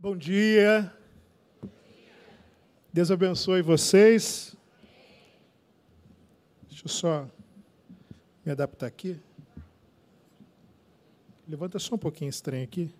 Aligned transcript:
Bom 0.00 0.16
dia. 0.16 0.96
Deus 2.92 3.10
abençoe 3.10 3.62
vocês. 3.62 4.54
Deixa 6.68 6.84
eu 6.84 6.88
só 6.88 7.28
me 8.46 8.52
adaptar 8.52 8.86
aqui. 8.86 9.18
Levanta 11.48 11.80
só 11.80 11.96
um 11.96 11.98
pouquinho 11.98 12.30
trem 12.40 12.62
aqui. 12.62 12.94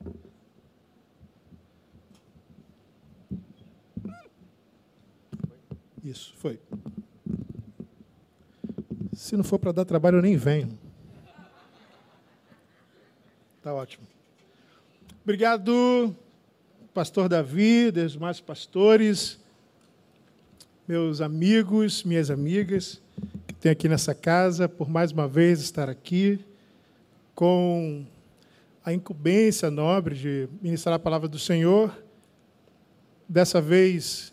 Isso, 6.03 6.35
foi. 6.35 6.61
Se 9.13 9.37
não 9.37 9.45
for 9.45 9.61
para 9.61 9.71
dar 9.71 9.85
trabalho, 9.85 10.19
eu 10.19 10.23
nem 10.23 10.37
venho. 10.37 10.77
Tá 13.63 13.73
ótimo. 13.73 14.05
Obrigado, 15.23 16.13
pastor 16.99 17.29
Davi, 17.29 17.93
demais 17.93 18.41
pastores, 18.41 19.39
meus 20.89 21.21
amigos, 21.21 22.03
minhas 22.03 22.29
amigas, 22.29 23.01
que 23.47 23.55
tem 23.55 23.71
aqui 23.71 23.89
nessa 23.89 24.17
casa, 24.17 24.69
por 24.69 24.89
mais 24.91 25.13
uma 25.13 25.29
vez 25.29 25.61
estar 25.61 25.89
aqui, 25.89 26.45
com 27.37 28.05
a 28.85 28.93
incumbência 28.93 29.71
nobre 29.71 30.17
de 30.17 30.49
ministrar 30.61 30.97
a 30.97 30.99
palavra 30.99 31.29
do 31.29 31.39
Senhor. 31.39 31.97
Dessa 33.29 33.61
vez, 33.61 34.33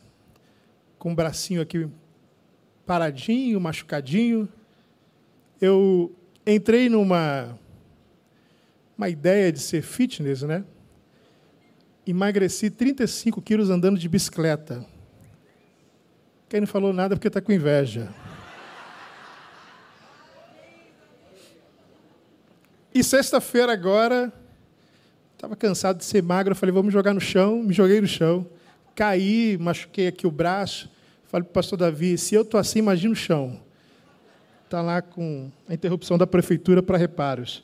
com 0.97 1.11
o 1.11 1.15
bracinho 1.15 1.61
aqui 1.61 1.87
paradinho, 2.83 3.61
machucadinho. 3.61 4.49
Eu 5.61 6.11
entrei 6.47 6.89
numa 6.89 7.59
uma 8.97 9.07
ideia 9.07 9.51
de 9.51 9.59
ser 9.59 9.83
fitness, 9.83 10.41
né? 10.41 10.65
Emagreci 12.07 12.69
35 12.69 13.41
quilos 13.41 13.69
andando 13.69 13.97
de 13.97 14.07
bicicleta. 14.07 14.85
Quem 16.47 16.59
não 16.59 16.67
falou 16.67 16.93
nada 16.93 17.15
porque 17.15 17.27
está 17.27 17.41
com 17.41 17.51
inveja. 17.51 18.13
E 22.93 23.03
sexta-feira 23.03 23.73
agora, 23.73 24.31
estava 25.33 25.55
cansado 25.55 25.97
de 25.97 26.05
ser 26.05 26.21
magro, 26.23 26.55
falei, 26.55 26.71
vamos 26.73 26.93
jogar 26.93 27.13
no 27.13 27.19
chão, 27.19 27.61
me 27.61 27.73
joguei 27.73 27.99
no 27.99 28.07
chão, 28.07 28.47
caí, 28.95 29.57
machuquei 29.59 30.07
aqui 30.07 30.25
o 30.25 30.31
braço, 30.31 30.89
falei 31.27 31.43
para 31.43 31.51
o 31.51 31.53
pastor 31.53 31.77
Davi, 31.77 32.17
se 32.17 32.35
eu 32.35 32.43
estou 32.43 32.59
assim, 32.59 32.79
imagina 32.79 33.11
o 33.11 33.15
chão. 33.15 33.59
Está 34.63 34.81
lá 34.81 35.01
com 35.01 35.51
a 35.67 35.73
interrupção 35.73 36.17
da 36.17 36.25
prefeitura 36.25 36.81
para 36.81 36.97
reparos. 36.97 37.63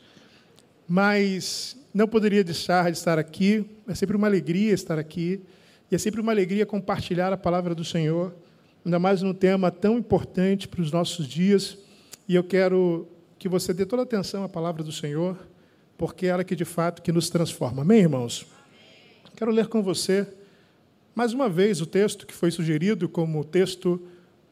Mas 0.88 1.78
não 1.94 2.08
poderia 2.08 2.44
deixar 2.44 2.92
de 2.92 2.97
estar 2.97 3.20
aqui, 3.20 3.66
é 3.88 3.95
sempre 3.95 4.16
uma 4.16 4.28
alegria 4.28 4.73
estar 4.73 4.97
aqui, 4.97 5.42
e 5.89 5.95
é 5.95 5.98
sempre 5.98 6.22
uma 6.22 6.31
alegria 6.31 6.66
compartilhar 6.66 7.33
a 7.33 7.38
palavra 7.38 7.75
do 7.75 7.83
Senhor, 7.83 8.33
ainda 8.86 8.98
mais 8.98 9.22
num 9.22 9.33
tema 9.33 9.70
tão 9.70 9.98
importante 9.98 10.67
para 10.67 10.81
os 10.81 10.92
nossos 10.92 11.28
dias, 11.28 11.78
e 12.28 12.36
eu 12.36 12.44
quero 12.44 13.08
que 13.38 13.50
você 13.50 13.73
dê 13.73 13.86
toda 13.86 14.03
a 14.03 14.06
atenção 14.06 14.44
à 14.44 14.50
palavra 14.50 14.83
do 14.83 14.92
Senhor, 14.92 15.38
porque 15.98 16.25
é 16.25 16.30
ela 16.30 16.44
que 16.44 16.56
de 16.56 16.66
fato 16.66 17.02
que 17.02 17.11
nos 17.11 17.30
transforma. 17.30 17.81
Amém, 17.81 18.00
irmãos? 18.00 18.45
Quero 19.36 19.52
ler 19.52 19.67
com 19.67 19.81
você 19.81 20.28
mais 21.16 21.33
uma 21.33 21.50
vez 21.50 21.81
o 21.81 21.86
texto 21.86 22.26
que 22.26 22.33
foi 22.33 22.52
sugerido 22.52 23.09
como 23.09 23.44
texto 23.44 24.02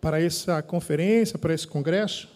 para 0.01 0.21
essa 0.21 0.61
conferência, 0.61 1.37
para 1.37 1.53
esse 1.53 1.67
congresso. 1.67 2.27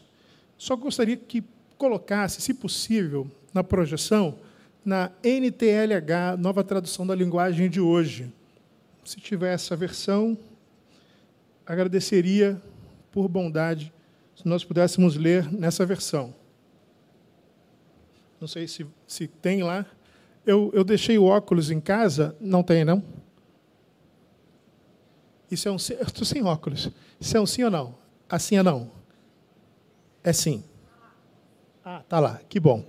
Só 0.58 0.76
gostaria 0.76 1.18
que 1.18 1.44
colocasse, 1.78 2.42
se 2.42 2.54
possível, 2.54 3.30
na 3.54 3.64
projeção, 3.64 4.38
na 4.86 5.12
NTLH, 5.24 6.38
nova 6.38 6.64
tradução 6.64 7.06
da 7.08 7.16
linguagem 7.16 7.70
de 7.70 7.80
hoje. 7.80 8.32
Se 9.04 9.18
tiver 9.18 9.54
essa 9.54 9.76
versão, 9.76 10.38
agradeceria 11.66 12.62
por 13.12 13.28
bondade 13.28 13.94
se 14.36 14.48
nós 14.48 14.64
pudéssemos 14.64 15.16
ler 15.16 15.52
nessa 15.52 15.86
versão. 15.86 16.34
Não 18.40 18.48
sei 18.48 18.68
se, 18.68 18.86
se 19.08 19.28
tem 19.28 19.64
lá. 19.64 19.86
Eu, 20.46 20.70
eu 20.74 20.84
deixei 20.84 21.18
o 21.18 21.24
óculos 21.24 21.72
em 21.72 21.80
casa. 21.80 22.36
Não 22.42 22.62
tem, 22.62 22.84
não? 22.84 23.02
Isso 25.50 25.70
é 25.70 25.72
um 25.72 25.80
sim. 25.80 25.94
Estou 26.02 26.26
sem 26.26 26.44
óculos. 26.44 26.90
Isso 27.20 27.38
é 27.38 27.40
um 27.40 27.46
sim 27.46 27.64
ou 27.64 27.72
não? 27.72 27.96
Assim 28.30 28.58
ou 28.58 28.64
não? 28.64 28.92
É 30.24 30.34
sim. 30.34 30.64
Ah, 31.86 32.02
tá 32.08 32.20
lá. 32.20 32.42
Que 32.50 32.60
bom. 32.60 32.84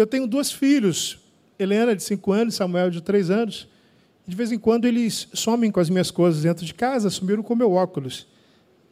Eu 0.00 0.06
tenho 0.06 0.26
dois 0.26 0.50
filhos, 0.50 1.18
Helena, 1.58 1.94
de 1.94 2.02
5 2.02 2.32
anos, 2.32 2.54
Samuel, 2.54 2.90
de 2.90 3.02
3 3.02 3.30
anos. 3.30 3.68
De 4.26 4.34
vez 4.34 4.50
em 4.50 4.58
quando 4.58 4.86
eles 4.86 5.28
somem 5.34 5.70
com 5.70 5.78
as 5.78 5.90
minhas 5.90 6.10
coisas 6.10 6.42
dentro 6.42 6.64
de 6.64 6.72
casa, 6.72 7.10
sumiram 7.10 7.42
com 7.42 7.54
meu 7.54 7.72
óculos. 7.72 8.26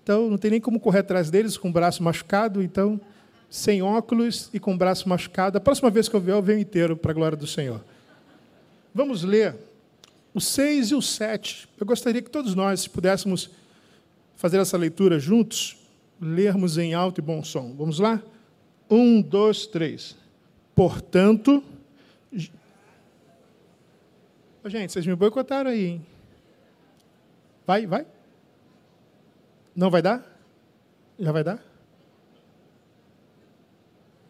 Então, 0.03 0.29
não 0.29 0.37
tem 0.37 0.51
nem 0.51 0.61
como 0.61 0.79
correr 0.79 0.99
atrás 0.99 1.31
deles 1.31 1.57
com 1.57 1.71
o 1.71 1.73
braço 1.73 2.03
machucado. 2.03 2.63
Então, 2.63 3.01
sem 3.49 3.81
óculos 3.81 4.51
e 4.53 4.61
com 4.61 4.75
o 4.75 4.77
braço 4.77 5.09
machucado. 5.09 5.57
A 5.57 5.61
próxima 5.61 5.89
vez 5.89 6.09
que 6.09 6.17
eu 6.17 6.21
vier, 6.21 6.37
eu 6.37 6.43
venho 6.43 6.59
inteiro, 6.59 6.95
para 6.95 7.11
a 7.11 7.15
glória 7.15 7.37
do 7.37 7.47
Senhor. 7.47 7.83
Vamos 8.95 9.23
ler 9.23 9.57
o 10.35 10.41
6 10.41 10.91
e 10.91 10.95
o 10.95 11.01
7. 11.01 11.69
Eu 11.81 11.87
gostaria 11.87 12.21
que 12.21 12.31
todos 12.31 12.55
nós 12.55 12.87
pudéssemos 12.87 13.51
fazer 14.37 14.59
essa 14.59 14.77
leitura 14.77 15.19
juntos, 15.19 15.79
lermos 16.21 16.77
em 16.77 16.93
alto 16.93 17.19
e 17.19 17.23
bom 17.23 17.43
som. 17.43 17.75
Vamos 17.79 17.99
lá? 17.99 18.23
Um, 18.91 19.23
dois, 19.23 19.67
três. 19.67 20.17
Portanto. 20.79 21.61
Gente, 24.65 24.93
vocês 24.93 25.05
me 25.05 25.17
boicotaram 25.17 25.71
aí, 25.71 25.87
hein? 25.87 26.07
Vai, 27.67 27.85
vai. 27.85 28.07
Não 29.75 29.91
vai 29.91 30.01
dar? 30.01 30.25
Já 31.19 31.33
vai 31.33 31.43
dar? 31.43 31.61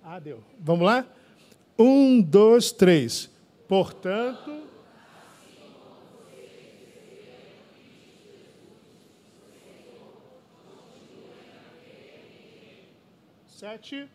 Ah, 0.03 0.19
deu. 0.19 0.43
Vamos 0.59 0.87
lá? 0.87 1.07
Um, 1.79 2.23
dois, 2.23 2.73
três. 2.73 3.31
Portanto. 3.69 4.67
Sete. 13.47 14.09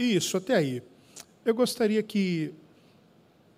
Isso, 0.00 0.38
até 0.38 0.54
aí. 0.54 0.82
Eu 1.44 1.54
gostaria 1.54 2.02
que 2.02 2.54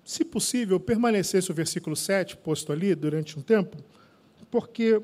se 0.05 0.25
possível, 0.25 0.81
permanecesse 0.81 1.53
o 1.53 1.55
versículo 1.55 1.95
7 1.95 2.37
posto 2.37 2.73
ali 2.73 2.97
durante 2.97 3.39
um 3.39 3.43
tempo, 3.43 3.77
porque 4.51 5.01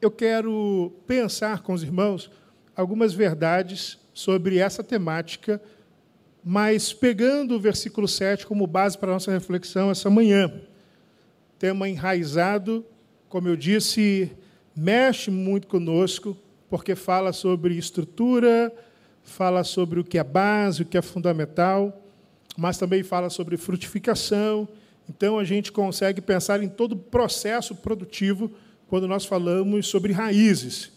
eu 0.00 0.08
quero 0.08 0.92
pensar 1.04 1.62
com 1.62 1.72
os 1.72 1.82
irmãos 1.82 2.30
algumas 2.76 3.12
verdades 3.12 3.98
sobre 4.14 4.58
essa 4.58 4.84
temática, 4.84 5.60
mas 6.44 6.92
pegando 6.92 7.56
o 7.56 7.60
versículo 7.60 8.06
7 8.06 8.46
como 8.46 8.64
base 8.64 8.96
para 8.96 9.10
a 9.10 9.14
nossa 9.14 9.32
reflexão 9.32 9.90
essa 9.90 10.08
manhã. 10.08 10.60
Tema 11.58 11.88
enraizado, 11.88 12.86
como 13.28 13.48
eu 13.48 13.56
disse, 13.56 14.30
mexe 14.76 15.28
muito 15.28 15.66
conosco, 15.66 16.36
porque 16.70 16.94
fala 16.94 17.32
sobre 17.32 17.76
estrutura, 17.76 18.72
fala 19.28 19.64
sobre 19.64 20.00
o 20.00 20.04
que 20.04 20.18
é 20.18 20.24
base, 20.24 20.82
o 20.82 20.84
que 20.84 20.98
é 20.98 21.02
fundamental 21.02 22.04
mas 22.58 22.76
também 22.76 23.04
fala 23.04 23.30
sobre 23.30 23.56
frutificação. 23.56 24.66
Então, 25.08 25.38
a 25.38 25.44
gente 25.44 25.70
consegue 25.70 26.20
pensar 26.20 26.60
em 26.60 26.68
todo 26.68 26.92
o 26.92 26.96
processo 26.98 27.72
produtivo 27.72 28.50
quando 28.88 29.06
nós 29.06 29.24
falamos 29.24 29.86
sobre 29.86 30.12
raízes. 30.12 30.90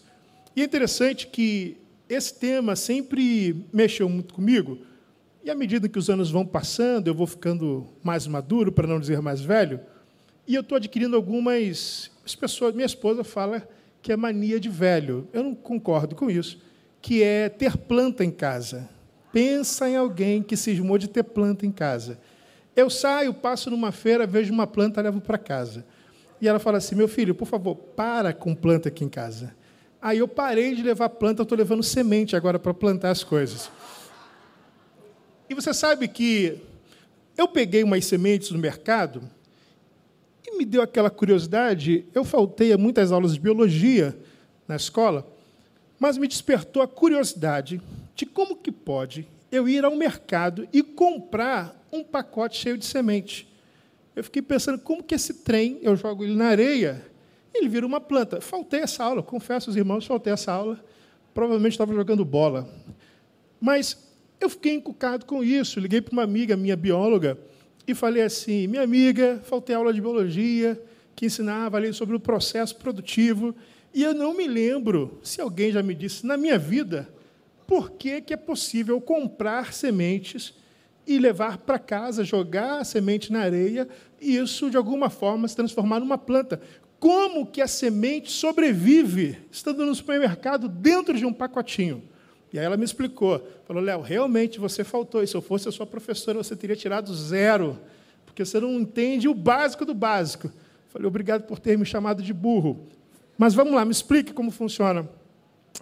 E 0.56 0.60
é 0.60 0.64
interessante 0.64 1.28
que 1.28 1.76
esse 2.08 2.34
tema 2.34 2.74
sempre 2.74 3.64
mexeu 3.72 4.08
muito 4.08 4.34
comigo, 4.34 4.78
e 5.44 5.50
à 5.50 5.54
medida 5.54 5.88
que 5.88 5.98
os 5.98 6.10
anos 6.10 6.32
vão 6.32 6.44
passando, 6.44 7.06
eu 7.06 7.14
vou 7.14 7.28
ficando 7.28 7.86
mais 8.02 8.26
maduro, 8.26 8.72
para 8.72 8.88
não 8.88 8.98
dizer 8.98 9.22
mais 9.22 9.40
velho, 9.40 9.80
e 10.46 10.56
eu 10.56 10.62
estou 10.62 10.76
adquirindo 10.76 11.14
algumas. 11.14 12.10
As 12.26 12.34
pessoas, 12.34 12.74
minha 12.74 12.86
esposa 12.86 13.22
fala 13.22 13.66
que 14.02 14.10
é 14.12 14.16
mania 14.16 14.58
de 14.58 14.68
velho. 14.68 15.28
Eu 15.32 15.44
não 15.44 15.54
concordo 15.54 16.16
com 16.16 16.28
isso, 16.28 16.60
que 17.02 17.22
é 17.22 17.48
ter 17.48 17.76
planta 17.76 18.24
em 18.24 18.30
casa. 18.30 18.88
Pensa 19.32 19.90
em 19.90 19.96
alguém 19.96 20.42
que 20.42 20.56
cismou 20.56 20.96
de 20.96 21.08
ter 21.08 21.24
planta 21.24 21.66
em 21.66 21.72
casa. 21.72 22.20
Eu 22.76 22.88
saio, 22.88 23.34
passo 23.34 23.68
numa 23.70 23.90
feira, 23.90 24.26
vejo 24.26 24.52
uma 24.52 24.66
planta, 24.66 25.02
levo 25.02 25.20
para 25.20 25.36
casa. 25.36 25.84
E 26.40 26.48
ela 26.48 26.58
fala 26.58 26.78
assim: 26.78 26.94
meu 26.94 27.08
filho, 27.08 27.34
por 27.34 27.46
favor, 27.46 27.74
para 27.74 28.32
com 28.32 28.54
planta 28.54 28.88
aqui 28.88 29.04
em 29.04 29.08
casa. 29.08 29.54
Aí 30.00 30.18
eu 30.18 30.28
parei 30.28 30.74
de 30.74 30.82
levar 30.82 31.08
planta, 31.08 31.42
estou 31.42 31.56
levando 31.56 31.82
semente 31.82 32.34
agora 32.34 32.58
para 32.58 32.72
plantar 32.72 33.10
as 33.10 33.22
coisas. 33.22 33.70
E 35.48 35.54
você 35.54 35.74
sabe 35.74 36.08
que 36.08 36.60
eu 37.36 37.46
peguei 37.46 37.82
umas 37.82 38.04
sementes 38.04 38.50
no 38.50 38.58
mercado 38.58 39.22
e 40.44 40.56
me 40.56 40.64
deu 40.64 40.82
aquela 40.82 41.10
curiosidade. 41.10 42.04
Eu 42.14 42.24
faltei 42.24 42.72
a 42.72 42.78
muitas 42.78 43.12
aulas 43.12 43.34
de 43.34 43.40
biologia 43.40 44.16
na 44.66 44.76
escola, 44.76 45.26
mas 46.02 46.18
me 46.18 46.26
despertou 46.26 46.82
a 46.82 46.88
curiosidade 46.88 47.80
de 48.16 48.26
como 48.26 48.56
que 48.56 48.72
pode 48.72 49.24
eu 49.52 49.68
ir 49.68 49.84
ao 49.84 49.94
mercado 49.94 50.66
e 50.72 50.82
comprar 50.82 51.80
um 51.92 52.02
pacote 52.02 52.58
cheio 52.58 52.76
de 52.76 52.84
semente. 52.84 53.46
Eu 54.16 54.24
fiquei 54.24 54.42
pensando 54.42 54.80
como 54.80 55.00
que 55.00 55.14
esse 55.14 55.32
trem, 55.44 55.78
eu 55.80 55.94
jogo 55.94 56.24
ele 56.24 56.34
na 56.34 56.46
areia, 56.46 57.06
ele 57.54 57.68
vira 57.68 57.86
uma 57.86 58.00
planta. 58.00 58.40
Faltei 58.40 58.80
essa 58.80 59.04
aula, 59.04 59.22
confesso 59.22 59.70
aos 59.70 59.76
irmãos, 59.76 60.04
faltei 60.04 60.32
essa 60.32 60.50
aula. 60.50 60.84
Provavelmente 61.32 61.74
estava 61.74 61.94
jogando 61.94 62.24
bola. 62.24 62.68
Mas 63.60 63.96
eu 64.40 64.50
fiquei 64.50 64.74
encucado 64.74 65.24
com 65.24 65.44
isso. 65.44 65.78
Liguei 65.78 66.00
para 66.00 66.14
uma 66.14 66.24
amiga, 66.24 66.56
minha 66.56 66.74
bióloga, 66.74 67.38
e 67.86 67.94
falei 67.94 68.24
assim: 68.24 68.66
minha 68.66 68.82
amiga, 68.82 69.40
faltei 69.44 69.76
aula 69.76 69.94
de 69.94 70.00
biologia, 70.00 70.82
que 71.14 71.26
ensinava 71.26 71.76
ali 71.76 71.92
sobre 71.92 72.16
o 72.16 72.20
processo 72.20 72.74
produtivo, 72.74 73.54
e 73.94 74.02
eu 74.02 74.14
não 74.14 74.34
me 74.34 74.46
lembro 74.46 75.18
se 75.22 75.40
alguém 75.40 75.70
já 75.72 75.82
me 75.82 75.94
disse 75.94 76.26
na 76.26 76.36
minha 76.36 76.58
vida 76.58 77.08
por 77.66 77.92
que, 77.92 78.20
que 78.20 78.32
é 78.32 78.36
possível 78.36 79.00
comprar 79.00 79.72
sementes 79.72 80.54
e 81.06 81.18
levar 81.18 81.58
para 81.58 81.78
casa, 81.78 82.24
jogar 82.24 82.80
a 82.80 82.84
semente 82.84 83.32
na 83.32 83.40
areia 83.40 83.88
e 84.20 84.36
isso, 84.36 84.70
de 84.70 84.76
alguma 84.76 85.10
forma, 85.10 85.48
se 85.48 85.56
transformar 85.56 86.00
numa 86.00 86.16
planta. 86.16 86.60
Como 87.00 87.44
que 87.44 87.60
a 87.60 87.66
semente 87.66 88.30
sobrevive 88.30 89.38
estando 89.50 89.84
no 89.84 89.94
supermercado 89.94 90.68
dentro 90.68 91.18
de 91.18 91.26
um 91.26 91.32
pacotinho? 91.32 92.02
E 92.52 92.58
aí 92.58 92.64
ela 92.64 92.76
me 92.76 92.84
explicou. 92.84 93.44
Falou, 93.64 93.82
Léo, 93.82 94.00
realmente 94.00 94.60
você 94.60 94.84
faltou. 94.84 95.22
E 95.22 95.26
se 95.26 95.34
eu 95.34 95.42
fosse 95.42 95.68
a 95.68 95.72
sua 95.72 95.86
professora, 95.86 96.38
você 96.38 96.54
teria 96.54 96.76
tirado 96.76 97.12
zero, 97.14 97.78
porque 98.24 98.44
você 98.44 98.60
não 98.60 98.74
entende 98.74 99.26
o 99.26 99.34
básico 99.34 99.84
do 99.84 99.94
básico. 99.94 100.52
Falei, 100.88 101.08
obrigado 101.08 101.42
por 101.42 101.58
ter 101.58 101.76
me 101.76 101.84
chamado 101.84 102.22
de 102.22 102.32
burro. 102.32 102.86
Mas 103.36 103.54
vamos 103.54 103.72
lá, 103.74 103.84
me 103.84 103.92
explique 103.92 104.32
como 104.32 104.50
funciona. 104.50 105.08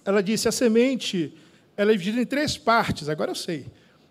Ela 0.05 0.23
disse, 0.23 0.49
a 0.49 0.53
semente 0.53 1.35
ela 1.77 1.93
é 1.93 1.95
dividida 1.95 2.23
em 2.23 2.27
três 2.27 2.59
partes, 2.59 3.09
agora 3.09 3.31
eu 3.31 3.35
sei. 3.35 3.67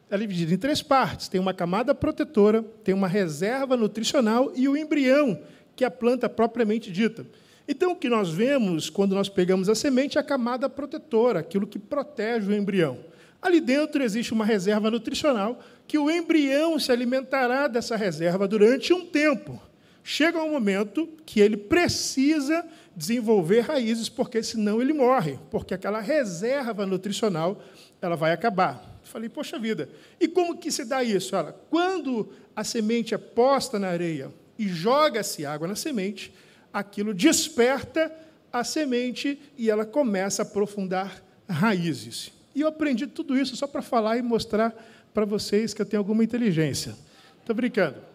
Ela 0.10 0.24
é 0.24 0.26
dividida 0.26 0.54
em 0.54 0.58
três 0.58 0.82
partes. 0.82 1.28
Tem 1.28 1.40
uma 1.40 1.54
camada 1.54 1.94
protetora, 1.94 2.64
tem 2.84 2.96
uma 2.96 3.08
reserva 3.08 3.78
nutricional 3.78 4.52
e 4.56 4.68
o 4.68 4.76
embrião, 4.76 5.40
que 5.76 5.84
é 5.84 5.88
a 5.88 5.92
planta 5.92 6.28
propriamente 6.28 6.92
dita. 6.92 7.26
Então, 7.68 7.92
o 7.92 7.96
que 7.96 8.10
nós 8.10 8.32
vemos 8.32 8.90
quando 8.90 9.14
nós 9.14 9.30
pegamos 9.30 9.70
a 9.70 9.76
semente 9.76 10.18
é 10.18 10.22
a 10.22 10.24
camada 10.24 10.68
protetora, 10.68 11.42
aquilo 11.42 11.68
que 11.68 11.78
protege 11.78 12.52
o 12.52 12.56
embrião. 12.56 12.98
Ali 13.40 13.62
dentro 13.62 14.04
existe 14.04 14.34
uma 14.34 14.44
reserva 14.44 14.90
nutricional 14.90 15.60
que 15.88 15.98
o 15.98 16.10
embrião 16.10 16.80
se 16.80 16.92
alimentará 16.92 17.68
dessa 17.68 17.96
reserva 17.96 18.48
durante 18.48 18.92
um 18.92 19.06
tempo. 19.06 19.62
Chega 20.04 20.42
um 20.42 20.52
momento 20.52 21.08
que 21.26 21.40
ele 21.40 21.58
precisa 21.58 22.66
desenvolver 22.96 23.62
raízes, 23.62 24.10
porque 24.10 24.42
senão 24.44 24.82
ele 24.82 24.94
morre, 24.94 25.40
porque 25.50 25.74
aquela 25.74 26.00
reserva 26.00 26.86
nutricional 26.86 27.62
ela 28.02 28.16
vai 28.16 28.32
acabar. 28.32 29.00
Falei, 29.04 29.30
poxa 29.30 29.58
vida, 29.58 29.90
e 30.20 30.28
como 30.28 30.58
que 30.58 30.72
se 30.72 30.86
dá 30.86 31.04
isso? 31.04 31.36
Quando 31.70 32.30
a 32.56 32.64
semente 32.64 33.14
é 33.14 33.18
posta 33.18 33.80
na 33.80 33.88
areia 33.88 34.32
e 34.58 34.68
joga-se 34.68 35.46
água 35.46 35.68
na 35.68 35.76
semente, 35.76 36.34
aquilo 36.72 37.14
desperta 37.14 38.14
a 38.52 38.64
semente 38.64 39.40
e 39.58 39.70
ela 39.70 39.86
começa 39.86 40.42
a 40.42 40.46
aprofundar 40.46 41.24
raízes. 41.48 42.32
E 42.54 42.62
eu 42.62 42.68
aprendi 42.68 43.08
tudo 43.08 43.38
isso 43.38 43.56
só 43.56 43.66
para 43.66 43.82
falar 43.82 44.18
e 44.18 44.22
mostrar 44.22 44.74
para 45.14 45.26
vocês 45.26 45.74
que 45.74 45.82
eu 45.82 45.86
tenho 45.86 46.02
alguma 46.02 46.24
inteligência. 46.24 46.96
Estou 47.40 47.56
brincando. 47.56 48.09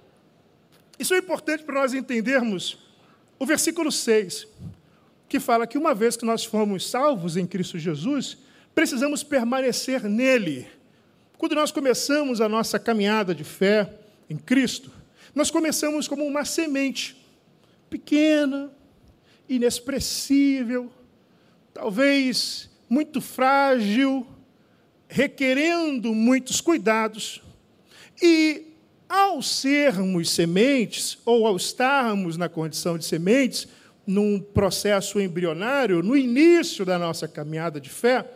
Isso 0.99 1.15
é 1.15 1.19
importante 1.19 1.65
para 1.65 1.81
nós 1.81 1.93
entendermos 1.93 2.79
o 3.39 3.47
versículo 3.47 3.91
6, 3.91 4.47
que 5.29 5.41
fala 5.41 5.67
que 5.67 5.77
uma 5.77 5.95
vez 5.95 6.17
que 6.17 6.25
nós 6.25 6.45
fomos 6.45 6.89
salvos 6.89 7.37
em 7.37 7.47
Cristo 7.47 7.79
Jesus, 7.79 8.39
precisamos 8.75 9.23
permanecer 9.23 10.05
nele. 10.05 10.67
Quando 11.37 11.55
nós 11.55 11.73
começamos 11.73 12.41
a 12.41 12.49
nossa 12.49 12.79
caminhada 12.79 13.35
de 13.35 13.45
fé 13.45 13.93
em 14.31 14.37
Cristo, 14.37 14.91
nós 15.35 15.51
começamos 15.51 16.07
como 16.07 16.25
uma 16.25 16.45
semente 16.45 17.17
pequena, 17.91 18.71
inexpressível, 19.49 20.91
talvez 21.73 22.71
muito 22.89 23.21
frágil, 23.21 24.27
requerendo 25.09 26.15
muitos 26.15 26.61
cuidados. 26.61 27.43
E 28.23 28.74
ao 29.15 29.41
sermos 29.41 30.29
sementes, 30.31 31.19
ou 31.25 31.47
ao 31.47 31.57
estarmos 31.57 32.37
na 32.37 32.49
condição 32.49 32.99
de 32.99 33.05
sementes, 33.05 33.69
num 34.05 34.41
processo 34.41 35.21
embrionário, 35.21 36.03
no 36.03 36.17
início 36.17 36.85
da 36.85 36.99
nossa 36.99 37.29
caminhada 37.29 37.81
de 37.81 37.89
fé, 37.89 38.29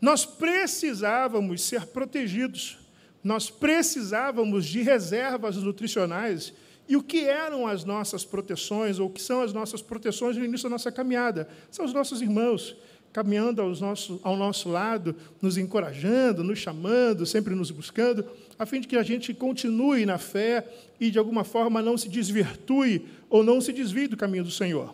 nós 0.00 0.24
precisávamos 0.24 1.62
ser 1.62 1.86
protegidos, 1.86 2.78
nós 3.22 3.50
precisávamos 3.50 4.64
de 4.64 4.80
reservas 4.80 5.56
nutricionais. 5.56 6.54
E 6.88 6.96
o 6.96 7.02
que 7.02 7.24
eram 7.24 7.66
as 7.66 7.84
nossas 7.84 8.24
proteções, 8.24 8.98
ou 8.98 9.08
o 9.08 9.10
que 9.10 9.20
são 9.20 9.42
as 9.42 9.52
nossas 9.52 9.82
proteções 9.82 10.36
no 10.36 10.44
início 10.44 10.68
da 10.68 10.74
nossa 10.74 10.90
caminhada? 10.90 11.48
São 11.70 11.84
os 11.84 11.92
nossos 11.92 12.22
irmãos, 12.22 12.76
caminhando 13.14 13.62
ao 13.62 13.70
nosso, 13.70 14.20
ao 14.24 14.36
nosso 14.36 14.68
lado, 14.68 15.14
nos 15.40 15.56
encorajando, 15.56 16.42
nos 16.42 16.58
chamando, 16.58 17.24
sempre 17.24 17.54
nos 17.54 17.70
buscando, 17.70 18.26
a 18.58 18.66
fim 18.66 18.80
de 18.80 18.88
que 18.88 18.96
a 18.96 19.04
gente 19.04 19.32
continue 19.32 20.04
na 20.04 20.18
fé 20.18 20.66
e, 20.98 21.12
de 21.12 21.18
alguma 21.18 21.44
forma, 21.44 21.80
não 21.80 21.96
se 21.96 22.08
desvirtue 22.08 23.06
ou 23.30 23.44
não 23.44 23.60
se 23.60 23.72
desvie 23.72 24.08
do 24.08 24.16
caminho 24.16 24.42
do 24.42 24.50
Senhor. 24.50 24.92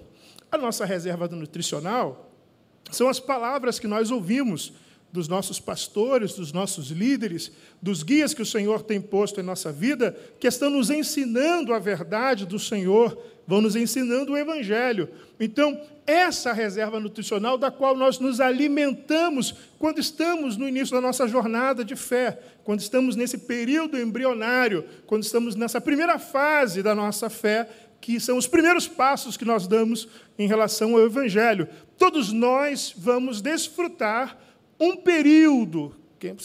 A 0.52 0.58
nossa 0.58 0.84
reserva 0.84 1.26
nutricional 1.28 2.30
são 2.90 3.08
as 3.08 3.18
palavras 3.18 3.78
que 3.78 3.86
nós 3.86 4.10
ouvimos 4.10 4.74
dos 5.12 5.26
nossos 5.26 5.58
pastores, 5.58 6.34
dos 6.34 6.52
nossos 6.52 6.90
líderes, 6.90 7.50
dos 7.82 8.02
guias 8.02 8.32
que 8.32 8.42
o 8.42 8.46
Senhor 8.46 8.82
tem 8.82 9.00
posto 9.00 9.40
em 9.40 9.42
nossa 9.42 9.72
vida, 9.72 10.16
que 10.38 10.46
estão 10.46 10.70
nos 10.70 10.90
ensinando 10.90 11.74
a 11.74 11.78
verdade 11.78 12.46
do 12.46 12.58
Senhor, 12.58 13.20
vão 13.46 13.60
nos 13.60 13.74
ensinando 13.74 14.32
o 14.32 14.38
Evangelho. 14.38 15.08
Então, 15.38 15.80
essa 16.06 16.52
reserva 16.52 17.00
nutricional 17.00 17.58
da 17.58 17.70
qual 17.70 17.96
nós 17.96 18.18
nos 18.18 18.40
alimentamos 18.40 19.54
quando 19.78 19.98
estamos 19.98 20.56
no 20.56 20.68
início 20.68 20.94
da 20.94 21.00
nossa 21.00 21.26
jornada 21.26 21.84
de 21.84 21.96
fé, 21.96 22.38
quando 22.62 22.80
estamos 22.80 23.16
nesse 23.16 23.38
período 23.38 23.98
embrionário, 23.98 24.84
quando 25.06 25.24
estamos 25.24 25.56
nessa 25.56 25.80
primeira 25.80 26.18
fase 26.18 26.82
da 26.82 26.94
nossa 26.94 27.28
fé, 27.28 27.68
que 28.00 28.18
são 28.18 28.38
os 28.38 28.46
primeiros 28.46 28.88
passos 28.88 29.36
que 29.36 29.44
nós 29.44 29.66
damos 29.66 30.08
em 30.38 30.46
relação 30.46 30.94
ao 30.94 31.04
Evangelho. 31.04 31.68
Todos 31.98 32.32
nós 32.32 32.94
vamos 32.96 33.40
desfrutar 33.40 34.38
um 34.80 34.96
período, 34.96 35.94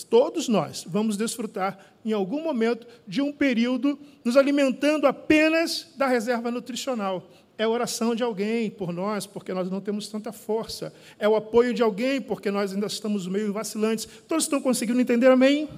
todos 0.10 0.48
nós 0.48 0.86
vamos 0.88 1.16
desfrutar 1.16 1.80
em 2.04 2.12
algum 2.12 2.44
momento 2.44 2.86
de 3.08 3.22
um 3.22 3.32
período 3.32 3.98
nos 4.24 4.38
alimentando 4.38 5.08
apenas 5.08 5.88
da 5.96 6.06
reserva 6.06 6.52
nutricional. 6.52 7.28
É 7.58 7.64
a 7.64 7.70
oração 7.70 8.14
de 8.14 8.22
alguém 8.22 8.70
por 8.70 8.92
nós, 8.92 9.26
porque 9.26 9.54
nós 9.54 9.72
não 9.72 9.80
temos 9.80 10.10
tanta 10.10 10.34
força. 10.34 10.94
É 11.18 11.28
o 11.28 11.36
apoio 11.36 11.74
de 11.74 11.82
alguém, 11.82 12.20
porque 12.20 12.52
nós 12.52 12.74
ainda 12.74 12.88
estamos 12.88 13.28
meio 13.28 13.54
vacilantes. 13.54 14.06
Todos 14.28 14.44
estão 14.44 14.62
conseguindo 14.62 15.00
entender, 15.00 15.32
amém? 15.32 15.70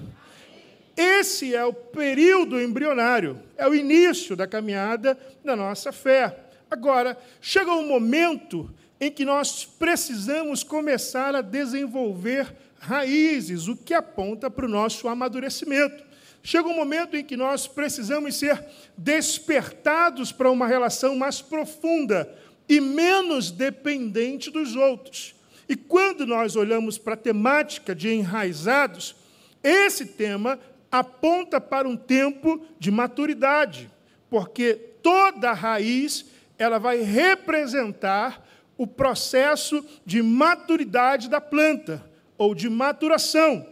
Esse 0.96 1.54
é 1.54 1.64
o 1.64 1.72
período 1.72 2.60
embrionário, 2.60 3.40
é 3.56 3.68
o 3.68 3.72
início 3.72 4.34
da 4.34 4.48
caminhada 4.48 5.16
da 5.44 5.54
nossa 5.54 5.92
fé. 5.92 6.36
Agora, 6.68 7.16
chega 7.40 7.70
um 7.70 7.86
momento 7.86 8.68
em 9.00 9.10
que 9.10 9.24
nós 9.24 9.64
precisamos 9.64 10.62
começar 10.62 11.34
a 11.34 11.40
desenvolver 11.40 12.54
raízes, 12.80 13.68
o 13.68 13.76
que 13.76 13.94
aponta 13.94 14.50
para 14.50 14.66
o 14.66 14.68
nosso 14.68 15.08
amadurecimento. 15.08 16.04
Chega 16.42 16.68
um 16.68 16.74
momento 16.74 17.16
em 17.16 17.24
que 17.24 17.36
nós 17.36 17.66
precisamos 17.66 18.36
ser 18.36 18.64
despertados 18.96 20.32
para 20.32 20.50
uma 20.50 20.66
relação 20.66 21.16
mais 21.16 21.40
profunda 21.40 22.32
e 22.68 22.80
menos 22.80 23.50
dependente 23.50 24.50
dos 24.50 24.76
outros. 24.76 25.34
E 25.68 25.76
quando 25.76 26.26
nós 26.26 26.56
olhamos 26.56 26.96
para 26.96 27.14
a 27.14 27.16
temática 27.16 27.94
de 27.94 28.12
enraizados, 28.12 29.14
esse 29.62 30.06
tema 30.06 30.58
aponta 30.90 31.60
para 31.60 31.86
um 31.86 31.96
tempo 31.96 32.64
de 32.78 32.90
maturidade, 32.90 33.90
porque 34.30 34.74
toda 35.02 35.52
raiz 35.52 36.24
ela 36.58 36.78
vai 36.78 37.02
representar 37.02 38.47
o 38.78 38.86
processo 38.86 39.84
de 40.06 40.22
maturidade 40.22 41.28
da 41.28 41.40
planta, 41.40 42.02
ou 42.38 42.54
de 42.54 42.70
maturação. 42.70 43.66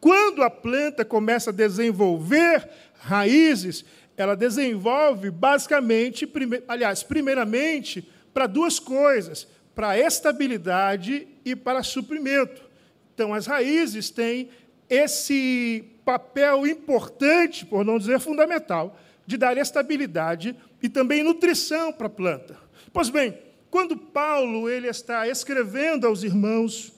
Quando 0.00 0.42
a 0.42 0.50
planta 0.50 1.04
começa 1.04 1.50
a 1.50 1.52
desenvolver 1.52 2.68
raízes, 2.98 3.84
ela 4.16 4.34
desenvolve 4.34 5.30
basicamente, 5.30 6.26
prime 6.26 6.62
aliás, 6.66 7.02
primeiramente, 7.02 8.06
para 8.34 8.46
duas 8.48 8.80
coisas: 8.80 9.46
para 9.74 9.98
estabilidade 9.98 11.28
e 11.44 11.54
para 11.54 11.82
suprimento. 11.82 12.62
Então, 13.14 13.32
as 13.32 13.46
raízes 13.46 14.10
têm 14.10 14.50
esse 14.90 15.84
papel 16.04 16.66
importante, 16.66 17.64
por 17.64 17.84
não 17.84 17.98
dizer 17.98 18.18
fundamental, 18.18 18.98
de 19.26 19.36
dar 19.36 19.56
estabilidade 19.56 20.54
e 20.82 20.88
também 20.88 21.22
nutrição 21.22 21.92
para 21.92 22.08
a 22.08 22.10
planta. 22.10 22.58
Pois 22.92 23.08
bem, 23.08 23.38
quando 23.74 23.96
Paulo 23.96 24.70
ele 24.70 24.86
está 24.86 25.26
escrevendo 25.26 26.06
aos 26.06 26.22
irmãos, 26.22 26.92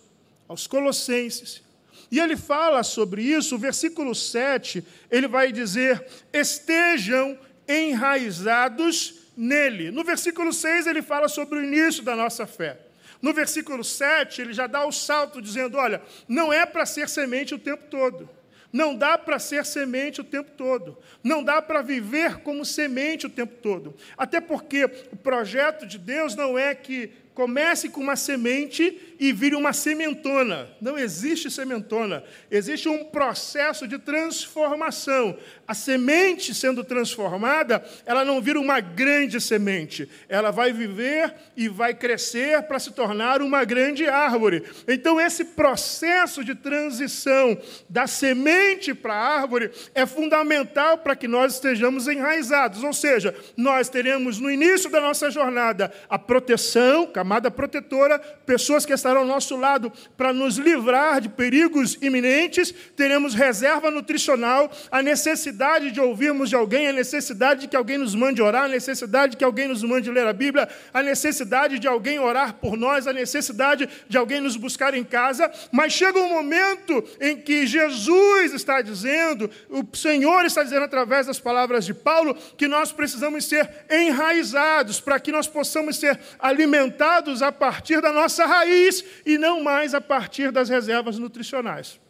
aos 0.46 0.66
colossenses, 0.66 1.62
e 2.10 2.20
ele 2.20 2.36
fala 2.36 2.82
sobre 2.82 3.22
isso, 3.22 3.54
o 3.54 3.58
versículo 3.58 4.14
7, 4.14 4.84
ele 5.10 5.26
vai 5.26 5.50
dizer: 5.50 6.06
estejam 6.30 7.38
enraizados 7.66 9.22
nele. 9.34 9.90
No 9.90 10.04
versículo 10.04 10.52
6, 10.52 10.86
ele 10.86 11.00
fala 11.00 11.28
sobre 11.28 11.60
o 11.60 11.64
início 11.64 12.02
da 12.02 12.14
nossa 12.14 12.46
fé. 12.46 12.78
No 13.22 13.32
versículo 13.32 13.82
7, 13.82 14.42
ele 14.42 14.52
já 14.52 14.66
dá 14.66 14.84
o 14.84 14.92
salto 14.92 15.40
dizendo: 15.40 15.78
olha, 15.78 16.02
não 16.28 16.52
é 16.52 16.66
para 16.66 16.84
ser 16.84 17.08
semente 17.08 17.54
o 17.54 17.58
tempo 17.58 17.84
todo. 17.88 18.28
Não 18.72 18.94
dá 18.94 19.16
para 19.16 19.38
ser 19.38 19.64
semente 19.64 20.20
o 20.20 20.24
tempo 20.24 20.50
todo. 20.56 20.98
Não 21.22 21.42
dá 21.42 21.62
para 21.62 21.82
viver 21.82 22.38
como 22.38 22.64
semente 22.64 23.26
o 23.26 23.30
tempo 23.30 23.54
todo. 23.62 23.94
Até 24.16 24.40
porque 24.40 24.84
o 25.12 25.16
projeto 25.16 25.86
de 25.86 25.98
Deus 25.98 26.34
não 26.34 26.58
é 26.58 26.74
que 26.74 27.12
comece 27.36 27.90
com 27.90 28.00
uma 28.00 28.16
semente 28.16 29.14
e 29.20 29.30
vire 29.30 29.54
uma 29.54 29.74
sementona. 29.74 30.70
Não 30.80 30.98
existe 30.98 31.50
sementona. 31.50 32.24
Existe 32.50 32.88
um 32.88 33.04
processo 33.04 33.86
de 33.86 33.98
transformação. 33.98 35.36
A 35.68 35.74
semente 35.74 36.54
sendo 36.54 36.82
transformada, 36.82 37.84
ela 38.06 38.24
não 38.24 38.40
vira 38.40 38.58
uma 38.58 38.80
grande 38.80 39.38
semente. 39.38 40.08
Ela 40.30 40.50
vai 40.50 40.72
viver 40.72 41.34
e 41.54 41.68
vai 41.68 41.92
crescer 41.92 42.62
para 42.62 42.78
se 42.78 42.92
tornar 42.92 43.42
uma 43.42 43.64
grande 43.64 44.06
árvore. 44.06 44.62
Então, 44.88 45.20
esse 45.20 45.44
processo 45.44 46.42
de 46.42 46.54
transição 46.54 47.58
da 47.86 48.06
semente 48.06 48.94
para 48.94 49.12
a 49.12 49.40
árvore 49.40 49.70
é 49.94 50.06
fundamental 50.06 50.96
para 50.98 51.14
que 51.14 51.28
nós 51.28 51.54
estejamos 51.54 52.08
enraizados. 52.08 52.82
Ou 52.82 52.94
seja, 52.94 53.34
nós 53.58 53.90
teremos 53.90 54.38
no 54.38 54.50
início 54.50 54.88
da 54.88 55.02
nossa 55.02 55.30
jornada 55.30 55.92
a 56.08 56.18
proteção, 56.18 57.06
camada 57.26 57.50
protetora, 57.50 58.20
pessoas 58.46 58.86
que 58.86 58.92
estarão 58.92 59.22
ao 59.22 59.26
nosso 59.26 59.56
lado 59.56 59.92
para 60.16 60.32
nos 60.32 60.58
livrar 60.58 61.20
de 61.20 61.28
perigos 61.28 61.98
iminentes, 62.00 62.72
teremos 62.94 63.34
reserva 63.34 63.90
nutricional, 63.90 64.70
a 64.92 65.02
necessidade 65.02 65.90
de 65.90 66.00
ouvirmos 66.00 66.48
de 66.48 66.54
alguém, 66.54 66.86
a 66.86 66.92
necessidade 66.92 67.62
de 67.62 67.68
que 67.68 67.74
alguém 67.74 67.98
nos 67.98 68.14
mande 68.14 68.40
orar, 68.40 68.66
a 68.66 68.68
necessidade 68.68 69.32
de 69.32 69.38
que 69.38 69.44
alguém 69.44 69.66
nos 69.66 69.82
mande 69.82 70.08
ler 70.08 70.24
a 70.24 70.32
Bíblia, 70.32 70.68
a 70.94 71.02
necessidade 71.02 71.80
de 71.80 71.88
alguém 71.88 72.20
orar 72.20 72.54
por 72.54 72.76
nós, 72.76 73.08
a 73.08 73.12
necessidade 73.12 73.88
de 74.08 74.16
alguém 74.16 74.40
nos 74.40 74.56
buscar 74.56 74.94
em 74.94 75.02
casa, 75.02 75.50
mas 75.72 75.92
chega 75.92 76.20
um 76.20 76.28
momento 76.28 77.02
em 77.20 77.36
que 77.36 77.66
Jesus 77.66 78.54
está 78.54 78.80
dizendo, 78.80 79.50
o 79.68 79.84
Senhor 79.96 80.44
está 80.44 80.62
dizendo 80.62 80.84
através 80.84 81.26
das 81.26 81.40
palavras 81.40 81.84
de 81.84 81.92
Paulo, 81.92 82.36
que 82.56 82.68
nós 82.68 82.92
precisamos 82.92 83.46
ser 83.46 83.68
enraizados 83.90 85.00
para 85.00 85.18
que 85.18 85.32
nós 85.32 85.48
possamos 85.48 85.96
ser 85.96 86.20
alimentados 86.38 87.15
a 87.42 87.52
partir 87.52 88.00
da 88.00 88.12
nossa 88.12 88.46
raiz 88.46 89.04
e 89.24 89.38
não 89.38 89.62
mais 89.62 89.94
a 89.94 90.00
partir 90.00 90.50
das 90.50 90.68
reservas 90.68 91.18
nutricionais. 91.18 92.00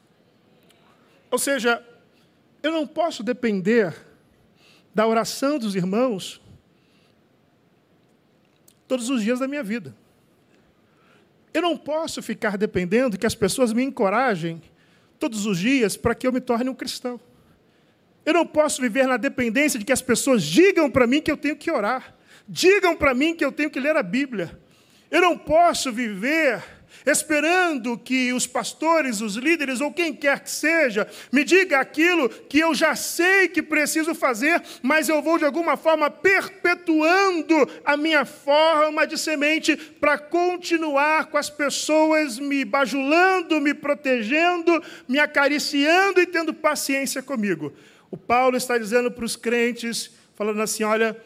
Ou 1.31 1.39
seja, 1.39 1.85
eu 2.63 2.73
não 2.73 2.87
posso 2.87 3.23
depender 3.23 3.95
da 4.95 5.07
oração 5.07 5.59
dos 5.59 5.75
irmãos 5.75 6.41
todos 8.89 9.11
os 9.11 9.23
dias 9.23 9.39
da 9.39 9.49
minha 9.49 9.63
vida. 9.63 9.95
Eu 11.53 11.63
não 11.63 11.77
posso 11.77 12.23
ficar 12.23 12.57
dependendo 12.57 13.19
que 13.19 13.27
as 13.27 13.35
pessoas 13.35 13.73
me 13.73 13.83
encorajem 13.83 14.63
todos 15.19 15.47
os 15.47 15.59
dias 15.59 15.97
para 15.97 16.15
que 16.15 16.27
eu 16.27 16.33
me 16.33 16.41
torne 16.41 16.69
um 16.69 16.75
cristão. 16.75 17.21
Eu 18.25 18.35
não 18.35 18.47
posso 18.47 18.83
viver 18.83 19.07
na 19.07 19.17
dependência 19.17 19.79
de 19.79 19.85
que 19.85 19.93
as 19.93 20.03
pessoas 20.03 20.43
digam 20.43 20.91
para 20.91 21.07
mim 21.07 21.21
que 21.21 21.31
eu 21.31 21.37
tenho 21.37 21.57
que 21.57 21.71
orar, 21.71 22.15
digam 22.49 22.97
para 22.97 23.15
mim 23.15 23.35
que 23.35 23.45
eu 23.45 23.53
tenho 23.53 23.71
que 23.71 23.81
ler 23.81 23.97
a 23.97 24.03
Bíblia. 24.03 24.59
Eu 25.11 25.21
não 25.21 25.39
posso 25.39 25.93
viver 25.93 26.63
esperando 27.05 27.97
que 27.97 28.33
os 28.33 28.47
pastores, 28.47 29.21
os 29.21 29.37
líderes 29.37 29.81
ou 29.81 29.93
quem 29.93 30.13
quer 30.13 30.41
que 30.41 30.51
seja 30.51 31.07
me 31.31 31.45
diga 31.45 31.79
aquilo 31.79 32.29
que 32.29 32.59
eu 32.59 32.75
já 32.75 32.97
sei 32.97 33.49
que 33.49 33.63
preciso 33.63 34.15
fazer, 34.15 34.61
mas 34.83 35.09
eu 35.09 35.23
vou 35.23 35.39
de 35.39 35.45
alguma 35.45 35.77
forma 35.77 36.11
perpetuando 36.11 37.55
a 37.85 37.97
minha 37.97 38.25
forma 38.25 39.07
de 39.07 39.17
semente 39.17 39.77
para 39.77 40.19
continuar 40.19 41.27
com 41.27 41.39
as 41.39 41.49
pessoas 41.49 42.41
me 42.41 42.65
bajulando, 42.65 43.61
me 43.61 43.73
protegendo, 43.73 44.83
me 45.07 45.21
acariciando 45.21 46.21
e 46.21 46.27
tendo 46.27 46.53
paciência 46.53 47.23
comigo. 47.23 47.73
O 48.11 48.17
Paulo 48.17 48.57
está 48.57 48.79
dizendo 48.79 49.11
para 49.11 49.25
os 49.25 49.37
crentes, 49.37 50.11
falando 50.35 50.61
assim: 50.61 50.83
olha, 50.85 51.17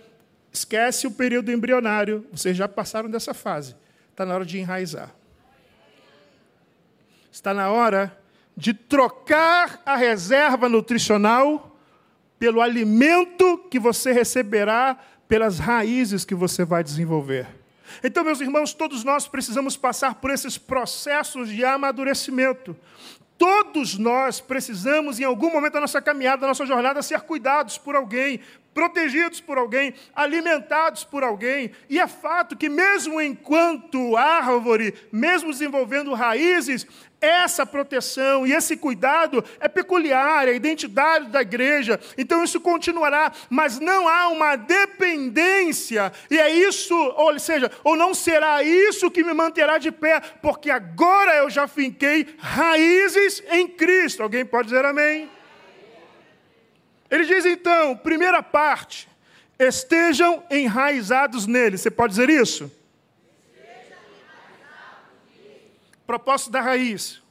esquece 0.52 1.06
o 1.06 1.10
período 1.10 1.52
embrionário, 1.52 2.26
vocês 2.32 2.56
já 2.56 2.68
passaram 2.68 3.08
dessa 3.08 3.32
fase, 3.32 3.76
está 4.10 4.26
na 4.26 4.34
hora 4.34 4.44
de 4.44 4.58
enraizar. 4.58 5.14
Está 7.30 7.54
na 7.54 7.70
hora 7.70 8.18
de 8.56 8.74
trocar 8.74 9.80
a 9.86 9.96
reserva 9.96 10.68
nutricional 10.68 11.76
pelo 12.38 12.60
alimento 12.60 13.58
que 13.70 13.78
você 13.78 14.12
receberá 14.12 14.98
pelas 15.28 15.58
raízes 15.58 16.24
que 16.24 16.34
você 16.34 16.64
vai 16.64 16.82
desenvolver. 16.82 17.46
Então, 18.02 18.24
meus 18.24 18.40
irmãos, 18.40 18.72
todos 18.72 19.04
nós 19.04 19.28
precisamos 19.28 19.76
passar 19.76 20.16
por 20.16 20.30
esses 20.30 20.58
processos 20.58 21.48
de 21.48 21.64
amadurecimento. 21.64 22.76
Todos 23.38 23.96
nós 23.96 24.40
precisamos, 24.40 25.18
em 25.18 25.24
algum 25.24 25.52
momento 25.52 25.74
da 25.74 25.80
nossa 25.80 26.02
caminhada, 26.02 26.42
da 26.42 26.48
nossa 26.48 26.66
jornada, 26.66 27.00
ser 27.02 27.20
cuidados 27.22 27.78
por 27.78 27.96
alguém, 27.96 28.40
protegidos 28.80 29.42
por 29.42 29.58
alguém, 29.58 29.92
alimentados 30.16 31.04
por 31.04 31.22
alguém. 31.22 31.70
E 31.86 32.00
é 32.00 32.06
fato 32.06 32.56
que, 32.56 32.66
mesmo 32.66 33.20
enquanto 33.20 34.16
árvore, 34.16 34.94
mesmo 35.12 35.50
desenvolvendo 35.50 36.14
raízes, 36.14 36.86
essa 37.20 37.66
proteção 37.66 38.46
e 38.46 38.54
esse 38.54 38.78
cuidado 38.78 39.44
é 39.60 39.68
peculiar, 39.68 40.48
é 40.48 40.52
a 40.52 40.54
identidade 40.54 41.26
da 41.26 41.42
igreja. 41.42 42.00
Então 42.16 42.42
isso 42.42 42.58
continuará, 42.58 43.30
mas 43.50 43.78
não 43.78 44.08
há 44.08 44.28
uma 44.28 44.56
dependência. 44.56 46.10
E 46.30 46.38
é 46.38 46.48
isso, 46.48 46.94
ou 46.94 47.38
seja, 47.38 47.70
ou 47.84 47.96
não 47.96 48.14
será 48.14 48.62
isso 48.62 49.10
que 49.10 49.22
me 49.22 49.34
manterá 49.34 49.76
de 49.76 49.92
pé, 49.92 50.20
porque 50.40 50.70
agora 50.70 51.36
eu 51.36 51.50
já 51.50 51.68
finquei 51.68 52.26
raízes 52.38 53.42
em 53.50 53.68
Cristo. 53.68 54.22
Alguém 54.22 54.46
pode 54.46 54.68
dizer 54.68 54.86
amém? 54.86 55.28
Ele 57.10 57.24
diz 57.24 57.44
então, 57.44 57.96
primeira 57.96 58.42
parte, 58.42 59.08
estejam 59.58 60.44
enraizados 60.50 61.46
nele. 61.46 61.76
Você 61.76 61.90
pode 61.90 62.12
dizer 62.12 62.30
isso? 62.30 62.70
Propósito 66.06 66.50
da 66.50 66.60
raiz: 66.60 67.22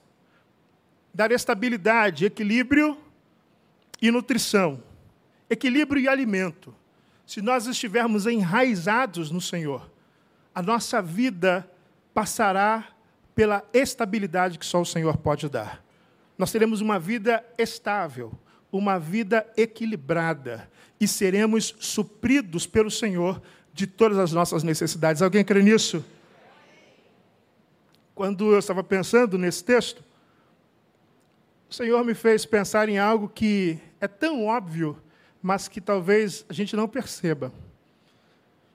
dar 1.13 1.31
estabilidade, 1.31 2.25
equilíbrio 2.25 2.97
e 4.01 4.11
nutrição. 4.11 4.83
Equilíbrio 5.49 6.01
e 6.01 6.07
alimento. 6.07 6.75
Se 7.25 7.41
nós 7.41 7.65
estivermos 7.65 8.25
enraizados 8.25 9.31
no 9.31 9.41
Senhor, 9.41 9.89
a 10.53 10.61
nossa 10.61 11.01
vida 11.01 11.69
passará 12.13 12.87
pela 13.35 13.63
estabilidade 13.73 14.59
que 14.59 14.65
só 14.65 14.81
o 14.81 14.85
Senhor 14.85 15.17
pode 15.17 15.47
dar. 15.47 15.83
Nós 16.37 16.51
teremos 16.51 16.81
uma 16.81 16.99
vida 16.99 17.45
estável, 17.57 18.31
uma 18.71 18.99
vida 18.99 19.45
equilibrada 19.57 20.69
e 20.99 21.07
seremos 21.07 21.75
supridos 21.79 22.67
pelo 22.67 22.91
Senhor 22.91 23.41
de 23.73 23.87
todas 23.87 24.17
as 24.17 24.31
nossas 24.31 24.63
necessidades. 24.63 25.21
Alguém 25.21 25.43
crê 25.43 25.61
nisso? 25.61 26.03
quando 28.19 28.51
eu 28.51 28.59
estava 28.59 28.83
pensando 28.83 29.37
nesse 29.37 29.63
texto, 29.63 30.03
o 31.69 31.73
Senhor 31.73 32.03
me 32.03 32.13
fez 32.13 32.45
pensar 32.45 32.89
em 32.89 32.99
algo 32.99 33.29
que 33.29 33.79
é 34.01 34.09
tão 34.09 34.45
óbvio, 34.45 35.01
mas 35.41 35.69
que 35.69 35.79
talvez 35.79 36.45
a 36.49 36.51
gente 36.51 36.75
não 36.75 36.85
perceba. 36.85 37.49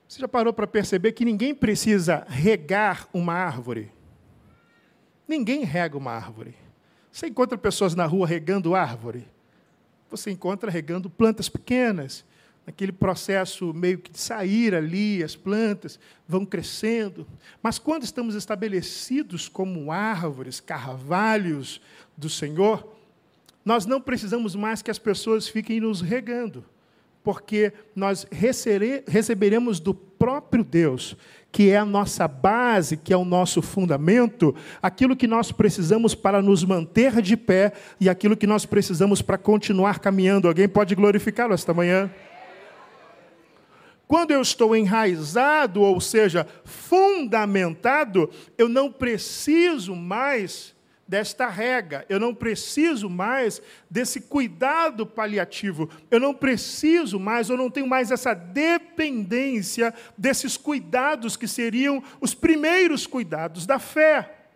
Você 0.07 0.19
já 0.19 0.27
parou 0.27 0.51
para 0.51 0.65
perceber 0.65 1.11
que 1.11 1.23
ninguém 1.23 1.53
precisa 1.53 2.25
regar 2.27 3.07
uma 3.13 3.35
árvore? 3.35 3.91
Ninguém 5.27 5.63
rega 5.63 5.95
uma 5.95 6.13
árvore. 6.13 6.55
Você 7.11 7.27
encontra 7.27 7.55
pessoas 7.55 7.93
na 7.93 8.07
rua 8.07 8.25
regando 8.25 8.73
árvore? 8.73 9.27
Você 10.09 10.31
encontra 10.31 10.71
regando 10.71 11.09
plantas 11.09 11.49
pequenas, 11.49 12.23
naquele 12.65 12.91
processo 12.91 13.73
meio 13.73 13.99
que 13.99 14.11
de 14.11 14.19
sair 14.19 14.73
ali, 14.73 15.23
as 15.23 15.35
plantas 15.35 15.99
vão 16.27 16.45
crescendo. 16.45 17.27
Mas 17.61 17.77
quando 17.77 18.03
estamos 18.03 18.33
estabelecidos 18.35 19.47
como 19.47 19.91
árvores, 19.91 20.59
carvalhos 20.59 21.79
do 22.17 22.29
Senhor, 22.29 22.95
nós 23.63 23.85
não 23.85 24.01
precisamos 24.01 24.55
mais 24.55 24.81
que 24.81 24.91
as 24.91 24.99
pessoas 24.99 25.47
fiquem 25.47 25.79
nos 25.79 26.01
regando, 26.01 26.65
porque 27.25 27.73
nós 27.95 28.27
receberemos 28.31 29.79
do 29.79 29.95
próprio 29.95 30.63
Deus, 30.63 31.17
que 31.51 31.71
é 31.71 31.77
a 31.77 31.83
nossa 31.83 32.27
base, 32.27 32.97
que 32.97 33.11
é 33.11 33.17
o 33.17 33.25
nosso 33.25 33.63
fundamento, 33.63 34.55
aquilo 34.79 35.15
que 35.15 35.25
nós 35.25 35.51
precisamos 35.51 36.13
para 36.13 36.39
nos 36.39 36.63
manter 36.63 37.23
de 37.23 37.35
pé 37.35 37.73
e 37.99 38.07
aquilo 38.07 38.37
que 38.37 38.45
nós 38.45 38.63
precisamos 38.63 39.23
para 39.23 39.39
continuar 39.39 39.97
caminhando. 39.97 40.47
Alguém 40.47 40.69
pode 40.69 40.93
glorificá-lo 40.93 41.55
esta 41.55 41.73
manhã? 41.73 42.11
Quando 44.07 44.29
eu 44.29 44.41
estou 44.41 44.75
enraizado, 44.75 45.81
ou 45.81 45.99
seja, 45.99 46.45
fundamentado, 46.63 48.29
eu 48.55 48.69
não 48.69 48.91
preciso 48.91 49.95
mais 49.95 50.74
desta 51.07 51.47
rega, 51.47 52.05
eu 52.09 52.19
não 52.19 52.33
preciso 52.33 53.09
mais 53.09 53.61
desse 53.89 54.21
cuidado 54.21 55.05
paliativo, 55.05 55.89
eu 56.09 56.19
não 56.19 56.33
preciso 56.33 57.19
mais, 57.19 57.49
eu 57.49 57.57
não 57.57 57.69
tenho 57.69 57.87
mais 57.87 58.09
essa 58.09 58.33
dependência 58.33 59.93
desses 60.17 60.57
cuidados 60.57 61.37
que 61.37 61.47
seriam 61.47 62.01
os 62.19 62.33
primeiros 62.33 63.05
cuidados 63.05 63.65
da 63.65 63.77
fé. 63.77 64.47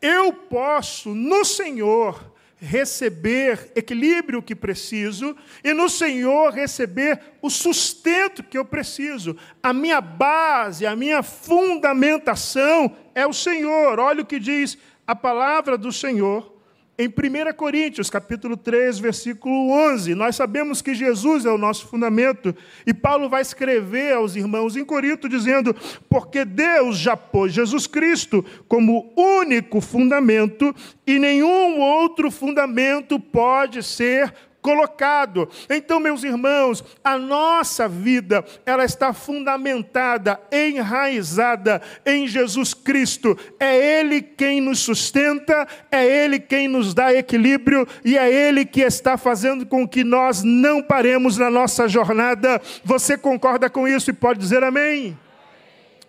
Eu 0.00 0.32
posso, 0.32 1.14
no 1.14 1.44
Senhor, 1.44 2.32
receber 2.64 3.72
equilíbrio 3.74 4.40
que 4.40 4.54
preciso 4.54 5.36
e 5.64 5.72
no 5.72 5.88
Senhor 5.88 6.52
receber 6.52 7.20
o 7.40 7.50
sustento 7.50 8.42
que 8.42 8.56
eu 8.56 8.64
preciso. 8.64 9.36
A 9.60 9.72
minha 9.72 10.00
base, 10.00 10.86
a 10.86 10.94
minha 10.94 11.24
fundamentação 11.24 12.96
é 13.16 13.26
o 13.26 13.32
Senhor. 13.32 13.98
Olha 13.98 14.22
o 14.22 14.26
que 14.26 14.38
diz 14.38 14.78
a 15.06 15.14
palavra 15.14 15.76
do 15.76 15.92
Senhor 15.92 16.52
em 16.98 17.08
1 17.08 17.56
Coríntios, 17.56 18.10
capítulo 18.10 18.56
3, 18.56 18.98
versículo 18.98 19.70
11, 19.70 20.14
nós 20.14 20.36
sabemos 20.36 20.82
que 20.82 20.94
Jesus 20.94 21.46
é 21.46 21.50
o 21.50 21.56
nosso 21.56 21.86
fundamento, 21.86 22.54
e 22.86 22.92
Paulo 22.92 23.30
vai 23.30 23.40
escrever 23.40 24.12
aos 24.12 24.36
irmãos 24.36 24.76
em 24.76 24.84
Corinto 24.84 25.28
dizendo: 25.28 25.74
"Porque 26.08 26.44
Deus 26.44 26.98
já 26.98 27.16
pôs 27.16 27.52
Jesus 27.52 27.86
Cristo 27.86 28.44
como 28.68 29.10
único 29.16 29.80
fundamento, 29.80 30.74
e 31.06 31.18
nenhum 31.18 31.80
outro 31.80 32.30
fundamento 32.30 33.18
pode 33.18 33.82
ser 33.82 34.32
colocado. 34.62 35.48
Então, 35.68 36.00
meus 36.00 36.22
irmãos, 36.22 36.82
a 37.02 37.18
nossa 37.18 37.88
vida, 37.88 38.44
ela 38.64 38.84
está 38.84 39.12
fundamentada, 39.12 40.40
enraizada 40.50 41.82
em 42.06 42.26
Jesus 42.26 42.72
Cristo. 42.72 43.36
É 43.58 43.76
Ele 43.76 44.22
quem 44.22 44.60
nos 44.60 44.78
sustenta, 44.78 45.66
é 45.90 46.06
Ele 46.06 46.38
quem 46.38 46.68
nos 46.68 46.94
dá 46.94 47.12
equilíbrio 47.12 47.86
e 48.04 48.16
é 48.16 48.32
Ele 48.32 48.64
que 48.64 48.80
está 48.80 49.18
fazendo 49.18 49.66
com 49.66 49.86
que 49.86 50.04
nós 50.04 50.42
não 50.44 50.80
paremos 50.80 51.36
na 51.36 51.50
nossa 51.50 51.88
jornada. 51.88 52.62
Você 52.84 53.18
concorda 53.18 53.68
com 53.68 53.88
isso 53.88 54.10
e 54.10 54.14
pode 54.14 54.38
dizer 54.38 54.62
amém? 54.62 55.18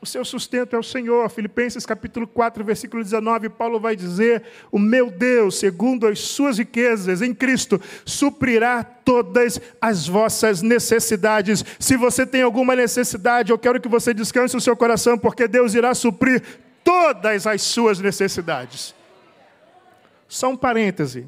O 0.04 0.06
seu 0.06 0.26
sustento 0.26 0.76
é 0.76 0.80
o 0.80 0.84
Senhor. 0.84 1.30
Filipenses 1.30 1.86
capítulo 1.86 2.28
4, 2.28 2.62
versículo 2.66 3.02
19, 3.02 3.48
Paulo 3.48 3.80
vai 3.80 3.96
dizer: 3.96 4.44
O 4.70 4.78
meu 4.78 5.10
Deus, 5.10 5.58
segundo 5.58 6.06
as 6.06 6.20
suas 6.20 6.58
riquezas 6.58 7.22
em 7.22 7.34
Cristo, 7.34 7.80
suprirá 8.06 8.84
todas 8.84 9.62
as 9.80 10.06
vossas 10.06 10.62
necessidades. 10.62 11.64
Se 11.80 11.96
você 11.96 12.26
tem 12.26 12.42
alguma 12.42 12.76
necessidade, 12.76 13.52
eu 13.52 13.58
quero 13.58 13.80
que 13.80 13.88
você 13.88 14.14
descanse 14.14 14.58
o 14.58 14.62
seu 14.62 14.76
coração, 14.76 15.18
porque 15.18 15.48
Deus 15.48 15.74
irá 15.74 15.96
suprir 15.96 16.44
todas 16.84 17.48
as 17.48 17.62
suas 17.62 17.98
necessidades. 18.00 18.94
Só 20.28 20.50
um 20.50 20.58
parêntese. 20.58 21.28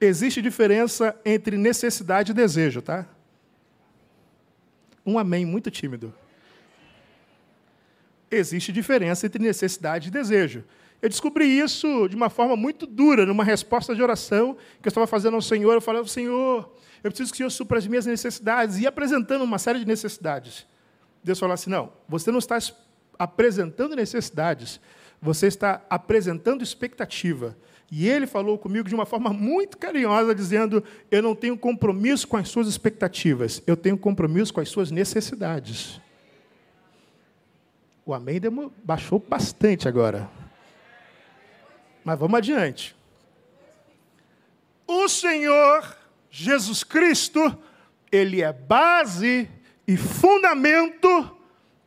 Existe 0.00 0.40
diferença 0.40 1.14
entre 1.26 1.58
necessidade 1.58 2.30
e 2.30 2.34
desejo, 2.34 2.80
tá? 2.80 3.04
Um 5.04 5.18
amém 5.18 5.44
muito 5.44 5.70
tímido 5.70 6.14
existe 8.30 8.72
diferença 8.72 9.26
entre 9.26 9.42
necessidade 9.42 10.08
e 10.08 10.10
desejo. 10.10 10.64
Eu 11.00 11.08
descobri 11.08 11.46
isso 11.46 12.08
de 12.08 12.16
uma 12.16 12.28
forma 12.28 12.56
muito 12.56 12.86
dura, 12.86 13.24
numa 13.24 13.44
resposta 13.44 13.94
de 13.94 14.02
oração 14.02 14.56
que 14.82 14.88
eu 14.88 14.90
estava 14.90 15.06
fazendo 15.06 15.34
ao 15.34 15.42
Senhor. 15.42 15.72
Eu 15.72 15.80
falava, 15.80 16.08
Senhor, 16.08 16.72
eu 17.04 17.10
preciso 17.10 17.30
que 17.30 17.36
o 17.36 17.38
Senhor 17.38 17.50
supra 17.50 17.78
as 17.78 17.86
minhas 17.86 18.04
necessidades. 18.04 18.78
E 18.78 18.86
apresentando 18.86 19.42
uma 19.42 19.58
série 19.58 19.78
de 19.78 19.86
necessidades. 19.86 20.66
Deus 21.22 21.38
falou 21.38 21.54
assim: 21.54 21.70
não, 21.70 21.92
você 22.08 22.30
não 22.30 22.38
está 22.38 22.58
apresentando 23.18 23.94
necessidades, 23.94 24.80
você 25.20 25.46
está 25.46 25.82
apresentando 25.88 26.62
expectativa. 26.62 27.56
E 27.90 28.06
ele 28.06 28.26
falou 28.26 28.58
comigo 28.58 28.88
de 28.88 28.94
uma 28.94 29.06
forma 29.06 29.32
muito 29.32 29.78
carinhosa, 29.78 30.34
dizendo: 30.34 30.82
Eu 31.10 31.22
não 31.22 31.34
tenho 31.34 31.56
compromisso 31.56 32.26
com 32.26 32.36
as 32.36 32.48
suas 32.48 32.66
expectativas, 32.66 33.62
eu 33.66 33.76
tenho 33.76 33.96
compromisso 33.96 34.52
com 34.52 34.60
as 34.60 34.68
suas 34.68 34.90
necessidades. 34.90 36.00
O 38.08 38.14
amém 38.14 38.40
baixou 38.82 39.18
bastante 39.18 39.86
agora. 39.86 40.30
Mas 42.02 42.18
vamos 42.18 42.38
adiante. 42.38 42.96
O 44.86 45.06
Senhor 45.10 45.94
Jesus 46.30 46.82
Cristo, 46.82 47.54
Ele 48.10 48.40
é 48.40 48.50
base 48.50 49.46
e 49.86 49.94
fundamento 49.98 51.36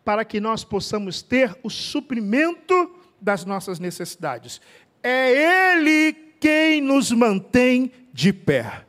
para 0.05 0.23
que 0.23 0.39
nós 0.39 0.63
possamos 0.63 1.23
ter 1.23 1.57
o 1.63 1.71
suprimento 1.71 2.95
das 3.19 3.43
nossas 3.43 3.79
necessidades. 3.79 4.61
É 5.01 5.73
Ele 5.73 6.13
quem 6.39 6.81
nos 6.81 7.11
mantém 7.11 7.91
de 8.13 8.31
pé. 8.31 8.85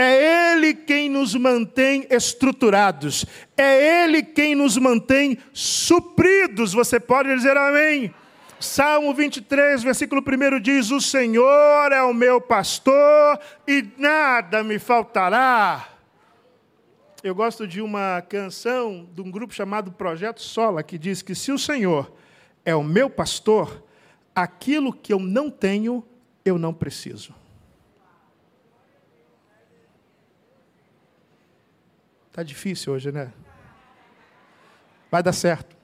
É 0.00 0.52
Ele 0.52 0.74
quem 0.74 1.08
nos 1.08 1.34
mantém 1.34 2.06
estruturados. 2.08 3.26
É 3.56 4.04
Ele 4.04 4.22
quem 4.22 4.54
nos 4.54 4.76
mantém 4.76 5.36
supridos. 5.52 6.72
Você 6.72 7.00
pode 7.00 7.34
dizer 7.34 7.56
amém? 7.56 8.14
Salmo 8.60 9.12
23, 9.12 9.82
versículo 9.82 10.22
1 10.22 10.60
diz: 10.60 10.92
O 10.92 11.00
Senhor 11.00 11.90
é 11.90 12.00
o 12.00 12.14
meu 12.14 12.40
pastor 12.40 13.40
e 13.66 13.88
nada 13.98 14.62
me 14.62 14.78
faltará. 14.78 15.88
Eu 17.20 17.34
gosto 17.34 17.66
de 17.66 17.80
uma 17.80 18.22
canção 18.22 19.08
de 19.12 19.20
um 19.20 19.28
grupo 19.28 19.52
chamado 19.52 19.90
Projeto 19.90 20.40
Sola, 20.40 20.84
que 20.84 20.96
diz 20.96 21.22
que 21.22 21.34
se 21.34 21.50
o 21.50 21.58
Senhor 21.58 22.12
é 22.64 22.72
o 22.72 22.84
meu 22.84 23.10
pastor, 23.10 23.82
aquilo 24.32 24.92
que 24.92 25.12
eu 25.12 25.18
não 25.18 25.50
tenho, 25.50 26.04
eu 26.44 26.56
não 26.56 26.72
preciso. 26.72 27.34
Está 32.38 32.44
difícil 32.44 32.92
hoje, 32.92 33.10
né? 33.10 33.32
Vai 35.10 35.24
dar 35.24 35.32
certo. 35.32 35.76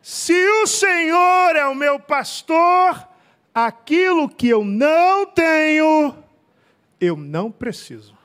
Se 0.00 0.32
o 0.32 0.64
Senhor 0.64 1.56
é 1.56 1.66
o 1.66 1.74
meu 1.74 1.98
pastor, 1.98 3.08
aquilo 3.52 4.28
que 4.28 4.48
eu 4.48 4.64
não 4.64 5.26
tenho, 5.26 6.14
eu 7.00 7.16
não 7.16 7.50
preciso. 7.50 8.16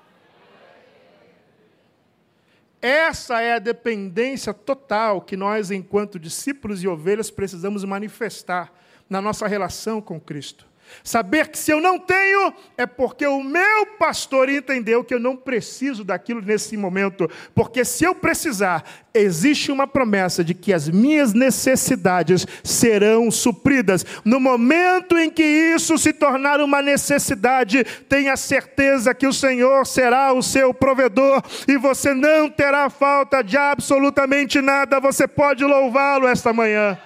Essa 2.79 3.41
é 3.41 3.53
a 3.53 3.59
dependência 3.59 4.53
total 4.53 5.19
que 5.19 5.35
nós, 5.35 5.71
enquanto 5.71 6.19
discípulos 6.19 6.83
e 6.83 6.87
ovelhas, 6.87 7.31
precisamos 7.31 7.83
manifestar 7.83 8.71
na 9.09 9.19
nossa 9.19 9.47
relação 9.47 9.99
com 9.99 10.19
Cristo. 10.19 10.67
Saber 11.03 11.49
que 11.49 11.57
se 11.57 11.71
eu 11.71 11.79
não 11.79 11.99
tenho, 11.99 12.53
é 12.77 12.85
porque 12.85 13.27
o 13.27 13.43
meu 13.43 13.85
pastor 13.99 14.49
entendeu 14.49 15.03
que 15.03 15.13
eu 15.13 15.19
não 15.19 15.35
preciso 15.35 16.03
daquilo 16.03 16.41
nesse 16.41 16.75
momento. 16.75 17.29
Porque 17.53 17.85
se 17.85 18.03
eu 18.03 18.15
precisar, 18.15 18.83
existe 19.13 19.71
uma 19.71 19.87
promessa 19.87 20.43
de 20.43 20.53
que 20.53 20.73
as 20.73 20.89
minhas 20.89 21.33
necessidades 21.33 22.45
serão 22.63 23.29
supridas. 23.29 24.05
No 24.25 24.39
momento 24.39 25.17
em 25.17 25.29
que 25.29 25.43
isso 25.43 25.97
se 25.97 26.11
tornar 26.11 26.59
uma 26.59 26.81
necessidade, 26.81 27.83
tenha 28.09 28.35
certeza 28.35 29.13
que 29.13 29.27
o 29.27 29.33
Senhor 29.33 29.85
será 29.85 30.33
o 30.33 30.41
seu 30.41 30.73
provedor 30.73 31.41
e 31.67 31.77
você 31.77 32.13
não 32.13 32.49
terá 32.49 32.89
falta 32.89 33.43
de 33.43 33.57
absolutamente 33.57 34.61
nada. 34.61 34.99
Você 34.99 35.27
pode 35.27 35.63
louvá-lo 35.63 36.27
esta 36.27 36.51
manhã. 36.51 36.97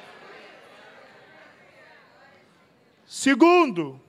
Segundo, 3.10 4.00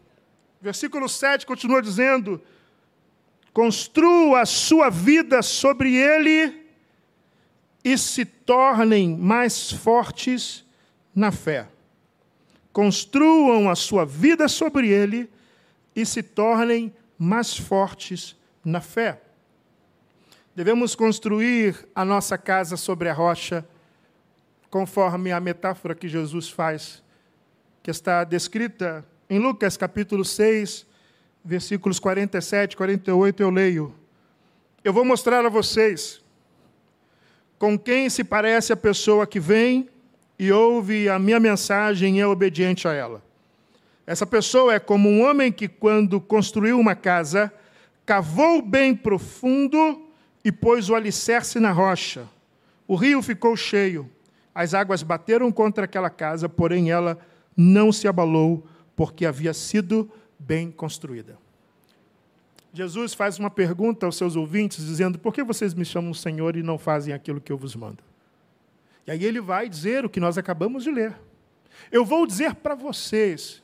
versículo 0.60 1.08
7 1.08 1.46
continua 1.46 1.80
dizendo: 1.80 2.38
construa 3.50 4.42
a 4.42 4.46
sua 4.46 4.90
vida 4.90 5.40
sobre 5.40 5.96
ele 5.96 6.66
e 7.82 7.96
se 7.96 8.26
tornem 8.26 9.16
mais 9.16 9.72
fortes 9.72 10.66
na 11.14 11.32
fé. 11.32 11.66
Construam 12.74 13.70
a 13.70 13.74
sua 13.74 14.04
vida 14.04 14.46
sobre 14.48 14.90
ele 14.90 15.30
e 15.96 16.04
se 16.04 16.22
tornem 16.22 16.94
mais 17.18 17.56
fortes 17.56 18.36
na 18.62 18.82
fé. 18.82 19.22
Devemos 20.54 20.94
construir 20.94 21.88
a 21.94 22.04
nossa 22.04 22.36
casa 22.36 22.76
sobre 22.76 23.08
a 23.08 23.14
rocha, 23.14 23.66
conforme 24.68 25.32
a 25.32 25.40
metáfora 25.40 25.94
que 25.94 26.06
Jesus 26.06 26.50
faz 26.50 27.02
que 27.82 27.90
está 27.90 28.24
descrita 28.24 29.04
em 29.28 29.38
Lucas 29.38 29.76
capítulo 29.76 30.24
6, 30.24 30.86
versículos 31.44 31.98
47 31.98 32.72
e 32.72 32.76
48, 32.76 33.42
eu 33.42 33.50
leio. 33.50 33.94
Eu 34.84 34.92
vou 34.92 35.04
mostrar 35.04 35.44
a 35.44 35.48
vocês 35.48 36.20
com 37.58 37.78
quem 37.78 38.08
se 38.10 38.24
parece 38.24 38.72
a 38.72 38.76
pessoa 38.76 39.26
que 39.26 39.38
vem 39.38 39.88
e 40.38 40.50
ouve 40.50 41.08
a 41.08 41.18
minha 41.18 41.38
mensagem 41.38 42.18
e 42.18 42.20
é 42.20 42.26
obediente 42.26 42.88
a 42.88 42.92
ela. 42.92 43.22
Essa 44.06 44.26
pessoa 44.26 44.74
é 44.74 44.78
como 44.78 45.08
um 45.08 45.22
homem 45.22 45.52
que, 45.52 45.68
quando 45.68 46.20
construiu 46.20 46.78
uma 46.78 46.94
casa, 46.94 47.52
cavou 48.04 48.60
bem 48.60 48.94
profundo 48.94 50.06
e 50.44 50.50
pôs 50.50 50.88
o 50.88 50.94
alicerce 50.94 51.60
na 51.60 51.70
rocha. 51.70 52.26
O 52.88 52.96
rio 52.96 53.22
ficou 53.22 53.56
cheio, 53.56 54.10
as 54.54 54.74
águas 54.74 55.02
bateram 55.02 55.52
contra 55.52 55.84
aquela 55.84 56.10
casa, 56.10 56.48
porém 56.48 56.90
ela 56.90 57.18
não 57.56 57.92
se 57.92 58.08
abalou, 58.08 58.66
porque 58.94 59.26
havia 59.26 59.52
sido 59.52 60.10
bem 60.38 60.70
construída. 60.70 61.38
Jesus 62.72 63.14
faz 63.14 63.38
uma 63.38 63.50
pergunta 63.50 64.06
aos 64.06 64.16
seus 64.16 64.36
ouvintes, 64.36 64.84
dizendo: 64.84 65.18
Por 65.18 65.34
que 65.34 65.42
vocês 65.42 65.74
me 65.74 65.84
chamam 65.84 66.14
Senhor 66.14 66.56
e 66.56 66.62
não 66.62 66.78
fazem 66.78 67.12
aquilo 67.12 67.40
que 67.40 67.50
eu 67.50 67.58
vos 67.58 67.74
mando? 67.74 68.02
E 69.06 69.10
aí 69.10 69.24
ele 69.24 69.40
vai 69.40 69.68
dizer 69.68 70.04
o 70.04 70.10
que 70.10 70.20
nós 70.20 70.38
acabamos 70.38 70.84
de 70.84 70.90
ler. 70.90 71.18
Eu 71.90 72.04
vou 72.04 72.26
dizer 72.26 72.54
para 72.54 72.74
vocês 72.74 73.62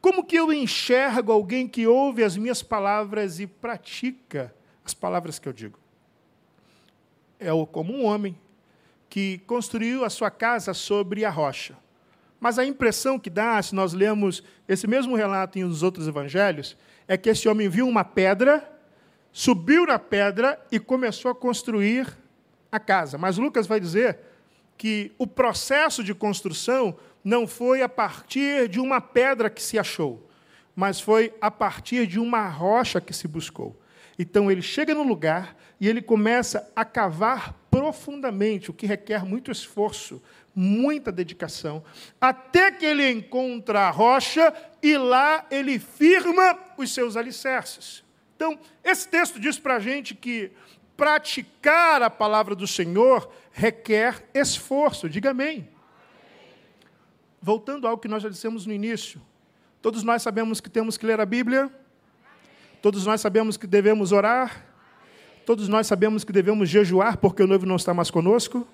como 0.00 0.24
que 0.24 0.36
eu 0.36 0.52
enxergo 0.52 1.32
alguém 1.32 1.66
que 1.66 1.86
ouve 1.86 2.22
as 2.22 2.36
minhas 2.36 2.62
palavras 2.62 3.40
e 3.40 3.46
pratica 3.46 4.54
as 4.84 4.94
palavras 4.94 5.38
que 5.38 5.48
eu 5.48 5.52
digo. 5.52 5.78
É 7.40 7.48
como 7.72 7.92
um 7.92 8.04
homem 8.04 8.38
que 9.08 9.38
construiu 9.46 10.04
a 10.04 10.10
sua 10.10 10.30
casa 10.30 10.72
sobre 10.72 11.24
a 11.24 11.30
rocha. 11.30 11.76
Mas 12.38 12.58
a 12.58 12.64
impressão 12.64 13.18
que 13.18 13.30
dá, 13.30 13.60
se 13.62 13.74
nós 13.74 13.92
lemos 13.92 14.42
esse 14.68 14.86
mesmo 14.86 15.16
relato 15.16 15.58
em 15.58 15.64
os 15.64 15.82
outros 15.82 16.06
evangelhos, 16.06 16.76
é 17.08 17.16
que 17.16 17.30
esse 17.30 17.48
homem 17.48 17.68
viu 17.68 17.88
uma 17.88 18.04
pedra, 18.04 18.68
subiu 19.32 19.86
na 19.86 19.98
pedra 19.98 20.60
e 20.70 20.78
começou 20.78 21.30
a 21.30 21.34
construir 21.34 22.16
a 22.70 22.78
casa. 22.78 23.16
Mas 23.16 23.38
Lucas 23.38 23.66
vai 23.66 23.80
dizer 23.80 24.18
que 24.76 25.12
o 25.18 25.26
processo 25.26 26.04
de 26.04 26.14
construção 26.14 26.96
não 27.24 27.46
foi 27.46 27.82
a 27.82 27.88
partir 27.88 28.68
de 28.68 28.78
uma 28.78 29.00
pedra 29.00 29.50
que 29.50 29.62
se 29.62 29.78
achou, 29.78 30.28
mas 30.74 31.00
foi 31.00 31.34
a 31.40 31.50
partir 31.50 32.06
de 32.06 32.20
uma 32.20 32.46
rocha 32.48 33.00
que 33.00 33.12
se 33.12 33.26
buscou. 33.26 33.80
Então 34.18 34.50
ele 34.50 34.62
chega 34.62 34.94
no 34.94 35.02
lugar 35.02 35.56
e 35.80 35.88
ele 35.88 36.00
começa 36.00 36.70
a 36.74 36.84
cavar 36.84 37.54
profundamente, 37.70 38.70
o 38.70 38.74
que 38.74 38.86
requer 38.86 39.24
muito 39.24 39.50
esforço, 39.50 40.22
muita 40.58 41.12
dedicação, 41.12 41.84
até 42.18 42.72
que 42.72 42.86
ele 42.86 43.10
encontra 43.10 43.82
a 43.82 43.90
rocha 43.90 44.54
e 44.82 44.96
lá 44.96 45.44
ele 45.50 45.78
firma 45.78 46.58
os 46.78 46.94
seus 46.94 47.14
alicerces. 47.14 48.02
Então, 48.34 48.58
esse 48.82 49.06
texto 49.06 49.38
diz 49.38 49.58
para 49.58 49.76
a 49.76 49.80
gente 49.80 50.14
que 50.14 50.50
praticar 50.96 52.00
a 52.00 52.08
palavra 52.08 52.54
do 52.54 52.66
Senhor 52.66 53.30
requer 53.52 54.26
esforço. 54.32 55.10
Diga 55.10 55.30
amém. 55.30 55.68
Voltando 57.40 57.86
ao 57.86 57.98
que 57.98 58.08
nós 58.08 58.22
já 58.22 58.30
dissemos 58.30 58.64
no 58.64 58.72
início, 58.72 59.20
todos 59.82 60.02
nós 60.02 60.22
sabemos 60.22 60.58
que 60.58 60.70
temos 60.70 60.96
que 60.96 61.04
ler 61.04 61.20
a 61.20 61.26
Bíblia, 61.26 61.70
todos 62.80 63.04
nós 63.04 63.20
sabemos 63.20 63.58
que 63.58 63.66
devemos 63.66 64.10
orar, 64.10 64.66
todos 65.44 65.68
nós 65.68 65.86
sabemos 65.86 66.24
que 66.24 66.32
devemos 66.32 66.68
jejuar 66.70 67.18
porque 67.18 67.42
o 67.42 67.46
noivo 67.46 67.66
não 67.66 67.76
está 67.76 67.92
mais 67.92 68.10
conosco. 68.10 68.66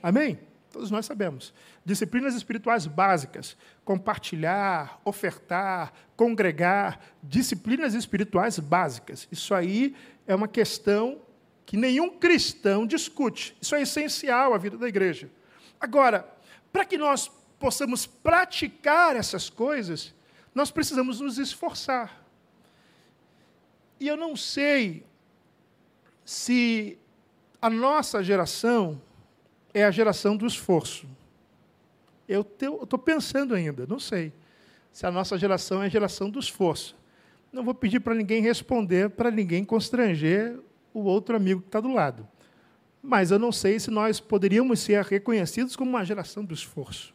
Amém? 0.00 0.38
Todos 0.72 0.90
nós 0.90 1.06
sabemos. 1.06 1.54
Disciplinas 1.84 2.34
espirituais 2.34 2.86
básicas: 2.86 3.56
compartilhar, 3.84 5.00
ofertar, 5.04 5.92
congregar. 6.16 7.00
Disciplinas 7.22 7.94
espirituais 7.94 8.58
básicas. 8.58 9.26
Isso 9.30 9.54
aí 9.54 9.94
é 10.26 10.34
uma 10.34 10.48
questão 10.48 11.20
que 11.64 11.76
nenhum 11.76 12.18
cristão 12.18 12.86
discute. 12.86 13.56
Isso 13.60 13.74
é 13.74 13.82
essencial 13.82 14.54
à 14.54 14.58
vida 14.58 14.78
da 14.78 14.88
igreja. 14.88 15.30
Agora, 15.80 16.28
para 16.72 16.84
que 16.84 16.96
nós 16.96 17.30
possamos 17.58 18.06
praticar 18.06 19.16
essas 19.16 19.50
coisas, 19.50 20.14
nós 20.54 20.70
precisamos 20.70 21.20
nos 21.20 21.38
esforçar. 21.38 22.24
E 23.98 24.06
eu 24.06 24.16
não 24.16 24.36
sei 24.36 25.04
se 26.24 26.98
a 27.60 27.70
nossa 27.70 28.22
geração 28.22 29.00
é 29.76 29.84
a 29.84 29.90
geração 29.90 30.34
do 30.34 30.46
esforço. 30.46 31.06
Eu 32.26 32.40
estou 32.40 32.98
pensando 32.98 33.54
ainda, 33.54 33.86
não 33.86 33.98
sei 33.98 34.32
se 34.90 35.04
a 35.04 35.10
nossa 35.10 35.36
geração 35.36 35.82
é 35.82 35.86
a 35.86 35.90
geração 35.90 36.30
do 36.30 36.38
esforço. 36.38 36.96
Não 37.52 37.62
vou 37.62 37.74
pedir 37.74 38.00
para 38.00 38.14
ninguém 38.14 38.40
responder, 38.40 39.10
para 39.10 39.30
ninguém 39.30 39.66
constranger 39.66 40.58
o 40.94 41.00
outro 41.00 41.36
amigo 41.36 41.60
que 41.60 41.68
está 41.68 41.78
do 41.78 41.92
lado. 41.92 42.26
Mas 43.02 43.30
eu 43.30 43.38
não 43.38 43.52
sei 43.52 43.78
se 43.78 43.90
nós 43.90 44.18
poderíamos 44.18 44.80
ser 44.80 45.04
reconhecidos 45.04 45.76
como 45.76 45.90
uma 45.90 46.04
geração 46.06 46.42
do 46.42 46.54
esforço. 46.54 47.14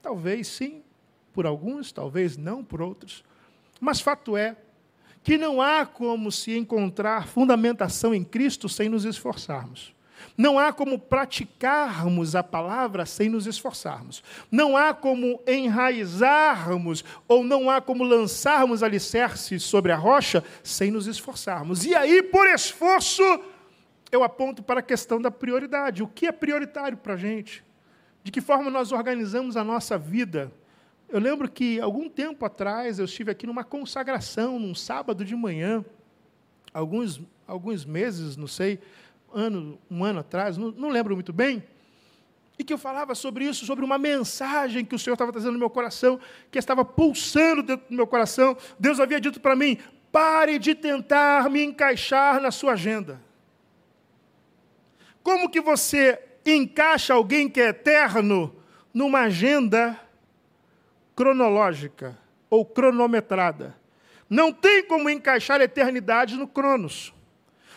Talvez 0.00 0.48
sim, 0.48 0.82
por 1.34 1.44
alguns, 1.44 1.92
talvez 1.92 2.34
não 2.34 2.64
por 2.64 2.80
outros. 2.80 3.22
Mas 3.78 4.00
fato 4.00 4.38
é 4.38 4.56
que 5.22 5.36
não 5.36 5.60
há 5.60 5.84
como 5.84 6.32
se 6.32 6.56
encontrar 6.56 7.28
fundamentação 7.28 8.14
em 8.14 8.24
Cristo 8.24 8.70
sem 8.70 8.88
nos 8.88 9.04
esforçarmos. 9.04 9.94
Não 10.36 10.58
há 10.58 10.72
como 10.72 10.98
praticarmos 10.98 12.34
a 12.34 12.42
palavra 12.42 13.04
sem 13.06 13.28
nos 13.28 13.46
esforçarmos. 13.46 14.22
Não 14.50 14.76
há 14.76 14.94
como 14.94 15.40
enraizarmos 15.46 17.04
ou 17.28 17.44
não 17.44 17.70
há 17.70 17.80
como 17.80 18.04
lançarmos 18.04 18.82
alicerces 18.82 19.62
sobre 19.62 19.92
a 19.92 19.96
rocha 19.96 20.42
sem 20.62 20.90
nos 20.90 21.06
esforçarmos. 21.06 21.84
E 21.84 21.94
aí, 21.94 22.22
por 22.22 22.46
esforço, 22.46 23.22
eu 24.10 24.22
aponto 24.24 24.62
para 24.62 24.80
a 24.80 24.82
questão 24.82 25.20
da 25.20 25.30
prioridade. 25.30 26.02
O 26.02 26.08
que 26.08 26.26
é 26.26 26.32
prioritário 26.32 26.96
para 26.96 27.14
a 27.14 27.16
gente? 27.16 27.64
De 28.22 28.30
que 28.30 28.40
forma 28.40 28.70
nós 28.70 28.92
organizamos 28.92 29.56
a 29.56 29.64
nossa 29.64 29.96
vida? 29.96 30.52
Eu 31.08 31.18
lembro 31.18 31.50
que, 31.50 31.80
algum 31.80 32.08
tempo 32.08 32.44
atrás, 32.44 32.98
eu 32.98 33.04
estive 33.04 33.30
aqui 33.30 33.46
numa 33.46 33.64
consagração, 33.64 34.58
num 34.58 34.74
sábado 34.74 35.24
de 35.24 35.34
manhã, 35.34 35.84
alguns, 36.72 37.20
alguns 37.46 37.84
meses, 37.84 38.36
não 38.36 38.46
sei, 38.46 38.78
ano, 39.32 39.78
um 39.90 40.04
ano 40.04 40.20
atrás, 40.20 40.56
não, 40.56 40.70
não 40.70 40.88
lembro 40.88 41.14
muito 41.14 41.32
bem, 41.32 41.62
e 42.60 42.64
que 42.64 42.74
eu 42.74 42.78
falava 42.78 43.14
sobre 43.14 43.46
isso, 43.46 43.64
sobre 43.64 43.82
uma 43.82 43.96
mensagem 43.96 44.84
que 44.84 44.94
o 44.94 44.98
Senhor 44.98 45.14
estava 45.14 45.32
trazendo 45.32 45.52
no 45.52 45.58
meu 45.58 45.70
coração, 45.70 46.20
que 46.50 46.58
estava 46.58 46.84
pulsando 46.84 47.62
dentro 47.62 47.88
do 47.88 47.94
meu 47.94 48.06
coração. 48.06 48.54
Deus 48.78 49.00
havia 49.00 49.18
dito 49.18 49.40
para 49.40 49.56
mim: 49.56 49.78
pare 50.12 50.58
de 50.58 50.74
tentar 50.74 51.48
me 51.48 51.64
encaixar 51.64 52.38
na 52.38 52.50
sua 52.50 52.72
agenda. 52.72 53.18
Como 55.22 55.48
que 55.48 55.58
você 55.58 56.22
encaixa 56.44 57.14
alguém 57.14 57.48
que 57.48 57.62
é 57.62 57.68
eterno 57.68 58.54
numa 58.92 59.20
agenda 59.20 59.98
cronológica 61.16 62.18
ou 62.50 62.64
cronometrada? 62.66 63.74
Não 64.28 64.52
tem 64.52 64.84
como 64.84 65.08
encaixar 65.08 65.62
a 65.62 65.64
eternidade 65.64 66.36
no 66.36 66.46
Cronos. 66.46 67.12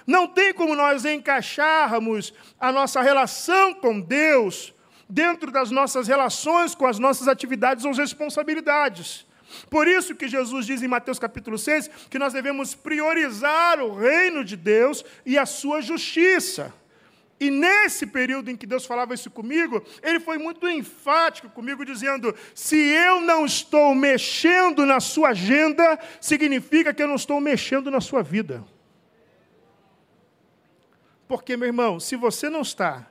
Não 0.06 0.28
tem 0.28 0.54
como 0.54 0.76
nós 0.76 1.06
encaixarmos 1.06 2.34
a 2.60 2.72
nossa 2.72 3.02
relação 3.02 3.74
com 3.74 4.00
Deus 4.00 4.74
dentro 5.10 5.52
das 5.52 5.70
nossas 5.70 6.08
relações 6.08 6.74
com 6.74 6.86
as 6.86 6.98
nossas 7.00 7.28
atividades 7.28 7.86
ou 7.86 7.94
responsabilidades. 7.94 9.26
Por 9.70 9.88
isso 9.88 10.16
que 10.16 10.28
Jesus 10.28 10.66
diz 10.66 10.82
em 10.82 10.88
Mateus 10.88 11.20
capítulo 11.20 11.58
6 11.58 11.89
que 12.10 12.18
nós 12.18 12.34
devemos 12.34 12.74
priorizar 12.74 13.80
o 13.80 13.96
reino 13.96 14.44
de 14.44 14.56
Deus 14.56 15.06
e 15.26 15.38
a 15.38 15.46
sua 15.46 15.82
justiça. 15.82 16.74
E 17.39 17.52
nesse 17.52 18.06
período 18.08 18.50
em 18.50 18.56
que 18.56 18.66
Deus 18.66 18.86
falava 18.86 19.13
isso 19.13 19.30
comigo, 19.30 19.84
ele 20.02 20.20
foi 20.20 20.38
muito 20.38 20.68
enfático 20.68 21.50
comigo, 21.50 21.84
dizendo: 21.84 22.34
se 22.56 22.78
eu 22.78 23.20
não 23.20 23.46
estou 23.46 23.94
mexendo 23.94 24.86
na 24.86 25.00
sua 25.00 25.30
agenda, 25.30 26.00
significa 26.22 26.94
que 26.94 27.04
eu 27.04 27.08
não 27.08 27.16
estou 27.16 27.42
mexendo 27.42 27.92
na 27.92 28.00
sua 28.00 28.24
vida. 28.24 28.63
Porque, 31.34 31.58
meu 31.58 31.65
irmão, 31.65 32.00
se 32.00 32.15
você 32.15 32.48
não 32.48 32.62
está 32.62 33.08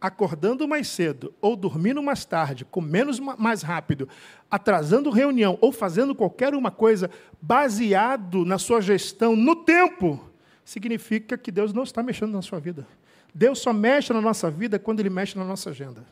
acordando 0.00 0.68
mais 0.68 0.86
cedo, 0.86 1.34
ou 1.40 1.56
dormindo 1.56 2.00
mais 2.00 2.24
tarde, 2.24 2.64
comendo 2.64 3.10
mais 3.36 3.62
rápido, 3.62 4.08
atrasando 4.48 5.10
reunião, 5.10 5.58
ou 5.60 5.72
fazendo 5.72 6.14
qualquer 6.14 6.54
uma 6.54 6.70
coisa 6.70 7.10
baseado 7.42 8.44
na 8.44 8.56
sua 8.56 8.80
gestão 8.80 9.34
no 9.34 9.56
tempo, 9.56 10.30
significa 10.64 11.36
que 11.36 11.50
Deus 11.50 11.72
não 11.72 11.82
está 11.82 12.04
mexendo 12.04 12.30
na 12.30 12.40
sua 12.40 12.60
vida. 12.60 12.86
Deus 13.34 13.58
só 13.58 13.72
mexe 13.72 14.12
na 14.12 14.20
nossa 14.20 14.48
vida 14.48 14.78
quando 14.78 15.00
Ele 15.00 15.10
mexe 15.10 15.36
na 15.36 15.44
nossa 15.44 15.70
agenda. 15.70 16.06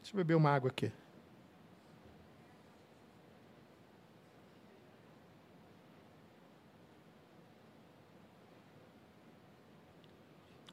Deixa 0.00 0.14
eu 0.14 0.16
beber 0.16 0.36
uma 0.36 0.48
água 0.48 0.70
aqui. 0.70 0.90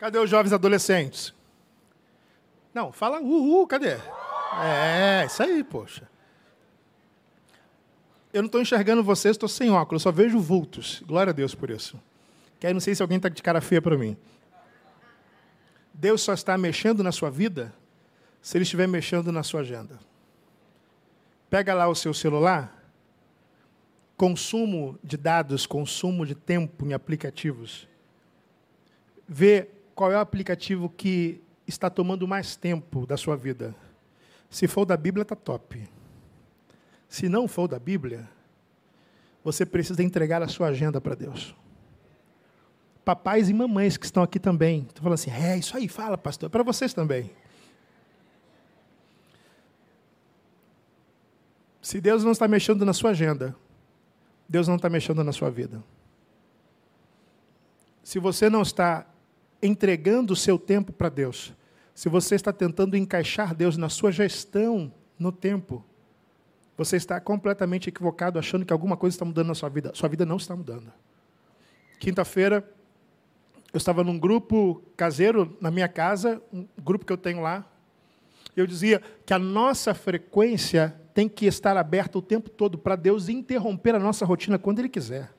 Cadê 0.04 0.20
os 0.20 0.30
jovens 0.30 0.52
adolescentes? 0.52 1.34
Não, 2.74 2.92
fala 2.92 3.22
uhul, 3.22 3.66
cadê? 3.66 3.96
É, 4.62 5.24
isso 5.26 5.42
aí, 5.42 5.64
poxa. 5.64 6.10
Eu 8.34 8.42
não 8.42 8.48
estou 8.48 8.60
enxergando 8.60 9.02
vocês, 9.02 9.36
estou 9.36 9.48
sem 9.48 9.72
óculos, 9.72 10.04
só 10.04 10.12
vejo 10.12 10.42
vultos. 10.42 11.02
Glória 11.08 11.32
a 11.32 11.34
Deus 11.34 11.56
por 11.56 11.70
isso. 11.70 11.98
Que 12.60 12.68
aí 12.68 12.74
não 12.74 12.82
sei 12.82 12.94
se 12.94 13.02
alguém 13.02 13.16
está 13.16 13.30
de 13.30 13.42
cara 13.42 13.62
feia 13.62 13.82
para 13.82 13.98
mim. 13.98 14.18
Deus 15.94 16.22
só 16.22 16.34
está 16.34 16.58
mexendo 16.58 17.02
na 17.02 17.14
sua 17.14 17.30
vida 17.30 17.74
se 18.42 18.58
Ele 18.58 18.64
estiver 18.64 18.90
mexendo 18.90 19.32
na 19.32 19.42
sua 19.42 19.62
agenda. 19.62 19.98
Pega 21.50 21.74
lá 21.74 21.88
o 21.88 21.96
seu 21.96 22.14
celular, 22.14 22.78
consumo 24.18 25.00
de 25.02 25.16
dados, 25.16 25.66
consumo 25.66 26.26
de 26.26 26.36
tempo 26.36 26.86
em 26.86 26.92
aplicativos 26.92 27.88
vê 29.28 29.68
qual 29.96 30.12
é 30.12 30.16
o 30.16 30.20
aplicativo 30.20 30.90
que 30.90 31.42
está 31.68 31.90
tomando 31.90 32.28
mais 32.28 32.56
tempo 32.56 33.06
da 33.06 33.18
sua 33.18 33.36
vida. 33.36 33.76
Se 34.50 34.68
for 34.68 34.86
da 34.86 34.98
Bíblia, 34.98 35.24
está 35.24 35.36
top. 35.36 35.88
Se 37.08 37.30
não 37.30 37.48
for 37.48 37.68
da 37.68 37.80
Bíblia, 37.80 38.30
você 39.44 39.66
precisa 39.66 40.04
entregar 40.04 40.42
a 40.42 40.48
sua 40.48 40.68
agenda 40.68 41.00
para 41.00 41.16
Deus. 41.16 41.56
Papais 43.04 43.50
e 43.50 43.54
mamães 43.54 43.98
que 43.98 44.06
estão 44.06 44.24
aqui 44.24 44.40
também. 44.40 44.86
Estão 44.88 45.04
falando 45.04 45.16
assim, 45.16 45.32
é 45.32 45.58
isso 45.58 45.76
aí, 45.76 45.88
fala, 45.88 46.18
pastor. 46.18 46.48
É 46.48 46.50
para 46.50 46.64
vocês 46.64 46.94
também. 46.94 47.32
Se 51.82 52.00
Deus 52.00 52.24
não 52.24 52.32
está 52.32 52.48
mexendo 52.48 52.86
na 52.86 52.94
sua 52.94 53.10
agenda, 53.10 53.54
Deus 54.48 54.68
não 54.68 54.78
está 54.78 54.90
mexendo 54.90 55.22
na 55.24 55.34
sua 55.34 55.50
vida. 55.50 55.84
Se 58.04 58.20
você 58.20 58.50
não 58.50 58.62
está 58.62 59.06
entregando 59.64 60.34
o 60.34 60.36
seu 60.36 60.60
tempo 60.60 60.92
para 60.92 61.10
Deus, 61.10 61.54
se 61.96 62.10
você 62.10 62.36
está 62.36 62.52
tentando 62.52 62.98
encaixar 62.98 63.56
Deus 63.56 63.78
na 63.78 63.90
sua 63.90 64.12
gestão 64.12 64.92
no 65.18 65.32
tempo, 65.32 65.84
você 66.78 66.98
está 66.98 67.20
completamente 67.20 67.88
equivocado 67.90 68.38
achando 68.38 68.66
que 68.66 68.74
alguma 68.74 68.98
coisa 68.98 69.16
está 69.16 69.26
mudando 69.26 69.48
na 69.48 69.56
sua 69.56 69.70
vida. 69.70 69.92
Sua 69.94 70.10
vida 70.10 70.26
não 70.26 70.38
está 70.38 70.56
mudando. 70.56 70.92
Quinta-feira, 72.00 72.68
eu 73.72 73.78
estava 73.78 74.04
num 74.04 74.20
grupo 74.20 74.84
caseiro 74.98 75.56
na 75.62 75.72
minha 75.72 75.88
casa, 75.88 76.42
um 76.52 76.68
grupo 76.84 77.06
que 77.06 77.14
eu 77.14 77.18
tenho 77.18 77.42
lá. 77.42 77.66
Eu 78.56 78.68
dizia 78.68 79.02
que 79.26 79.34
a 79.34 79.40
nossa 79.40 79.94
frequência 79.94 80.96
tem 81.14 81.30
que 81.30 81.46
estar 81.46 81.78
aberta 81.78 82.18
o 82.18 82.22
tempo 82.22 82.50
todo 82.50 82.78
para 82.78 82.96
Deus 82.96 83.30
interromper 83.30 83.96
a 83.96 84.00
nossa 84.00 84.26
rotina 84.26 84.58
quando 84.60 84.80
Ele 84.80 84.90
quiser. 84.90 85.32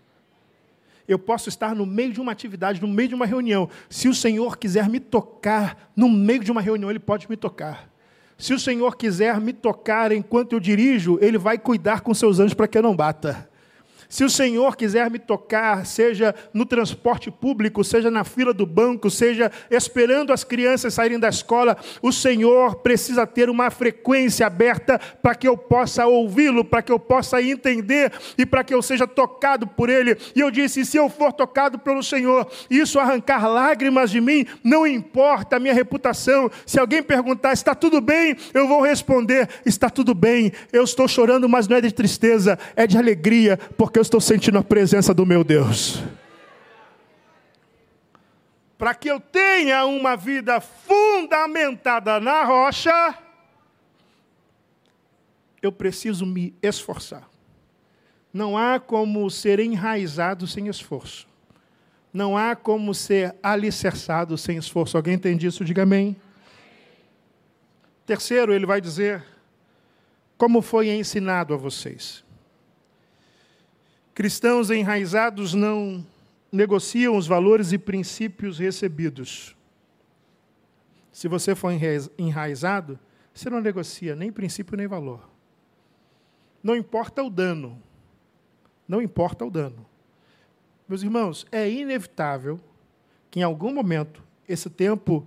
Eu 1.07 1.19
posso 1.19 1.49
estar 1.49 1.75
no 1.75 1.85
meio 1.85 2.13
de 2.13 2.21
uma 2.21 2.33
atividade, 2.33 2.81
no 2.81 2.89
meio 2.89 3.09
de 3.11 3.15
uma 3.15 3.27
reunião. 3.27 3.69
Se 3.89 4.09
o 4.09 4.15
Senhor 4.15 4.57
quiser 4.57 4.89
me 4.89 4.99
tocar 4.99 5.91
no 5.95 6.09
meio 6.09 6.43
de 6.43 6.51
uma 6.51 6.61
reunião, 6.61 6.91
Ele 6.91 6.99
pode 6.99 7.29
me 7.29 7.37
tocar. 7.37 7.91
Se 8.39 8.53
o 8.53 8.59
Senhor 8.59 8.97
quiser 8.97 9.41
me 9.41 9.53
tocar 9.53 10.13
enquanto 10.13 10.55
eu 10.55 10.61
dirijo, 10.61 11.19
Ele 11.21 11.39
vai 11.39 11.59
cuidar 11.59 12.01
com 12.01 12.13
seus 12.15 12.41
anjos 12.41 12.55
para 12.55 12.67
que 12.67 12.79
eu 12.79 12.83
não 12.83 12.97
bata. 12.97 13.49
Se 14.15 14.23
o 14.23 14.31
Senhor 14.31 14.77
quiser 14.77 15.11
me 15.11 15.19
tocar, 15.19 15.85
seja 15.85 16.37
no 16.53 16.65
transporte 16.65 17.33
público, 17.33 17.83
seja 17.83 18.13
na 18.13 18.23
fila 18.23 18.55
do 18.55 18.65
banco, 18.65 19.11
seja 19.11 19.51
esperando 19.69 20.33
as 20.33 20.45
crianças 20.45 20.95
saírem 20.95 21.19
da 21.19 21.29
escola, 21.29 21.77
o 22.01 22.13
Senhor 22.13 22.77
precisa 22.77 23.27
ter 23.27 23.51
uma 23.51 23.73
frequência 23.73 24.47
aberta 24.47 25.01
para 25.21 25.35
que 25.35 25.49
eu 25.49 25.57
possa 25.57 26.07
ouvi-lo, 26.07 26.65
para 26.65 26.81
que 26.81 26.93
eu 26.93 26.99
possa 27.01 27.43
entender 27.43 28.13
e 28.39 28.47
para 28.47 28.63
que 28.63 28.73
eu 28.73 28.81
seja 28.83 29.05
tocado 29.05 29.67
por 29.67 29.91
Ele. 29.91 30.17
E 30.37 30.39
eu 30.39 30.49
disse: 30.49 30.85
se 30.85 30.97
eu 30.97 31.11
for 31.11 31.33
tocado 31.33 31.77
pelo 31.81 32.01
Senhor, 32.01 32.49
isso 32.71 33.01
arrancar 33.01 33.49
lágrimas 33.49 34.13
de 34.13 34.21
mim, 34.21 34.47
não 34.63 34.87
importa 34.87 35.57
a 35.57 35.59
minha 35.59 35.75
reputação. 35.75 36.49
Se 36.65 36.79
alguém 36.79 37.03
perguntar, 37.03 37.53
está 37.53 37.75
tudo 37.75 38.01
bem? 38.01 38.37
Eu 38.55 38.69
vou 38.69 38.81
responder: 38.81 39.49
está 39.67 39.91
tudo 39.91 40.15
bem. 40.15 40.53
Eu 40.73 40.85
estou 40.85 41.09
chorando, 41.09 41.49
mas 41.49 41.67
não 41.67 41.79
é 41.79 41.81
de 41.81 41.91
tristeza, 41.91 42.57
é 42.77 42.87
de 42.87 42.97
alegria, 42.97 43.59
porque 43.77 44.04
estou 44.05 44.21
sentindo 44.21 44.59
a 44.59 44.63
presença 44.63 45.13
do 45.15 45.25
meu 45.25 45.43
Deus. 45.43 46.03
Para 48.77 48.95
que 48.95 49.09
eu 49.09 49.19
tenha 49.19 49.85
uma 49.87 50.15
vida 50.15 50.61
fundamentada 50.61 52.21
na 52.21 52.45
rocha, 52.45 53.19
eu 55.63 55.73
preciso 55.73 56.27
me 56.27 56.55
esforçar. 56.63 57.29
Não 58.33 58.59
há 58.59 58.79
como 58.79 59.31
ser 59.31 59.59
enraizado 59.59 60.47
sem 60.47 60.69
esforço. 60.69 61.27
Não 62.13 62.37
há 62.37 62.55
como 62.55 62.95
ser 62.95 63.35
alicerçado 63.43 64.37
sem 64.37 64.59
esforço. 64.59 64.97
Alguém 64.97 65.15
entende 65.15 65.47
isso? 65.47 65.65
Diga 65.65 65.85
amém. 65.85 66.15
Terceiro, 68.05 68.53
ele 68.53 68.67
vai 68.67 68.81
dizer 68.81 69.25
como 70.37 70.61
foi 70.61 70.91
ensinado 70.91 71.55
a 71.55 71.57
vocês. 71.57 72.24
Cristãos 74.15 74.71
enraizados 74.71 75.55
não 75.55 76.07
negociam 76.53 77.17
os 77.17 77.27
valores 77.27 77.73
e 77.73 77.79
princípios 77.79 78.61
recebidos. 78.61 79.57
Se 81.11 81.27
você 81.27 81.55
for 81.55 81.73
enraizado, 82.17 82.97
você 83.33 83.51
não 83.51 83.61
negocia 83.61 84.15
nem 84.15 84.31
princípio 84.31 84.77
nem 84.77 84.87
valor. 84.87 85.29
Não 86.63 86.77
importa 86.77 87.25
o 87.25 87.29
dano. 87.29 87.83
Não 88.87 89.03
importa 89.03 89.45
o 89.45 89.51
dano. 89.51 89.85
Meus 90.89 91.03
irmãos, 91.03 91.45
é 91.51 91.69
inevitável 91.69 92.61
que 93.31 93.41
em 93.41 93.43
algum 93.43 93.75
momento 93.75 94.23
esse 94.49 94.71
tempo 94.71 95.27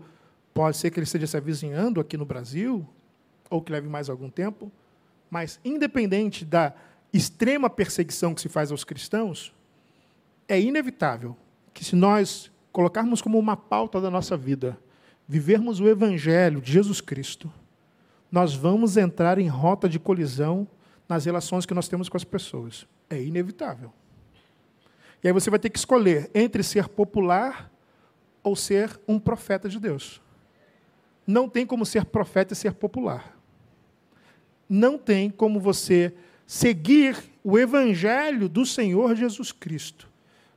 pode 0.54 0.78
ser 0.78 0.92
que 0.92 1.00
ele 1.00 1.04
esteja 1.04 1.28
se 1.28 1.36
avizinhando 1.36 2.00
aqui 2.00 2.16
no 2.16 2.26
Brasil, 2.26 2.88
ou 3.50 3.62
que 3.62 3.72
leve 3.72 3.90
mais 3.90 4.10
algum 4.10 4.30
tempo, 4.30 4.72
mas 5.30 5.60
independente 5.66 6.46
da 6.46 6.74
extrema 7.14 7.70
perseguição 7.70 8.34
que 8.34 8.42
se 8.42 8.50
faz 8.50 8.72
aos 8.72 8.84
cristãos, 8.84 9.54
é 10.48 10.60
inevitável 10.60 11.36
que, 11.74 11.84
se 11.84 11.96
nós 11.96 12.52
colocarmos 12.72 13.22
como 13.22 13.40
uma 13.40 13.58
pauta 13.58 14.00
da 14.00 14.10
nossa 14.10 14.38
vida, 14.38 14.78
vivermos 15.28 15.80
o 15.80 15.88
Evangelho 15.88 16.62
de 16.62 16.72
Jesus 16.72 17.02
Cristo, 17.02 17.52
nós 18.32 18.54
vamos 18.54 18.98
entrar 18.98 19.38
em 19.38 19.48
rota 19.48 19.88
de 19.88 20.00
colisão 20.00 20.68
nas 21.08 21.26
relações 21.26 21.66
que 21.66 21.74
nós 21.74 21.88
temos 21.88 22.10
com 22.10 22.18
as 22.18 22.24
pessoas. 22.24 22.88
É 23.10 23.22
inevitável. 23.22 23.92
E 25.24 25.28
aí 25.28 25.34
você 25.34 25.50
vai 25.50 25.60
ter 25.60 25.70
que 25.70 25.80
escolher 25.80 26.30
entre 26.34 26.62
ser 26.64 26.88
popular 26.88 27.72
ou 28.44 28.56
ser 28.56 29.00
um 29.08 29.20
profeta 29.20 29.68
de 29.68 29.80
Deus. 29.80 30.22
Não 31.26 31.50
tem 31.50 31.66
como 31.66 31.86
ser 31.86 32.06
profeta 32.06 32.54
e 32.54 32.56
ser 32.56 32.74
popular. 32.74 33.38
Não 34.70 34.98
tem 34.98 35.30
como 35.30 35.60
você 35.60 36.14
seguir 36.48 37.18
o 37.44 37.60
evangelho 37.60 38.48
do 38.48 38.66
Senhor 38.66 39.14
Jesus 39.16 39.52
Cristo, 39.52 40.08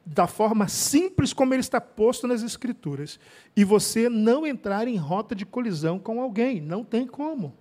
da 0.06 0.28
forma 0.28 0.68
simples 0.68 1.32
como 1.32 1.52
ele 1.52 1.60
está 1.60 1.80
posto 1.80 2.28
nas 2.28 2.42
Escrituras, 2.42 3.18
e 3.56 3.64
você 3.64 4.08
não 4.08 4.46
entrar 4.46 4.86
em 4.86 4.96
rota 4.96 5.34
de 5.34 5.44
colisão 5.44 5.98
com 5.98 6.22
alguém. 6.22 6.60
Não 6.60 6.84
tem 6.84 7.06
como. 7.06 7.52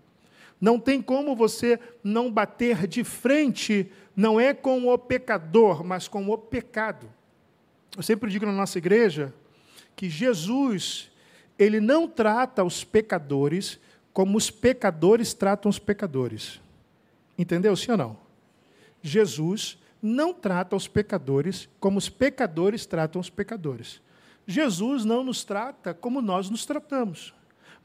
Não 0.61 0.79
tem 0.79 1.01
como 1.01 1.35
você 1.35 1.79
não 2.03 2.31
bater 2.31 2.85
de 2.85 3.03
frente, 3.03 3.91
não 4.15 4.39
é 4.39 4.53
com 4.53 4.87
o 4.87 4.97
pecador, 4.97 5.83
mas 5.83 6.07
com 6.07 6.27
o 6.29 6.37
pecado. 6.37 7.09
Eu 7.97 8.03
sempre 8.03 8.29
digo 8.29 8.45
na 8.45 8.51
nossa 8.51 8.77
igreja 8.77 9.33
que 9.95 10.09
Jesus, 10.09 11.09
ele 11.57 11.79
não 11.79 12.07
trata 12.07 12.63
os 12.63 12.83
pecadores 12.83 13.79
como 14.13 14.37
os 14.37 14.51
pecadores 14.51 15.33
tratam 15.33 15.69
os 15.69 15.79
pecadores. 15.79 16.59
Entendeu, 17.39 17.73
sim 17.73 17.91
ou 17.91 17.97
não? 17.97 18.17
Jesus 19.01 19.77
não 20.01 20.33
trata 20.33 20.75
os 20.75 20.89
pecadores 20.89 21.69
como 21.79 21.97
os 21.97 22.09
pecadores 22.09 22.85
tratam 22.85 23.21
os 23.21 23.29
pecadores. 23.29 24.01
Jesus 24.45 25.05
não 25.05 25.23
nos 25.23 25.45
trata 25.45 25.93
como 25.93 26.21
nós 26.21 26.49
nos 26.49 26.65
tratamos. 26.65 27.33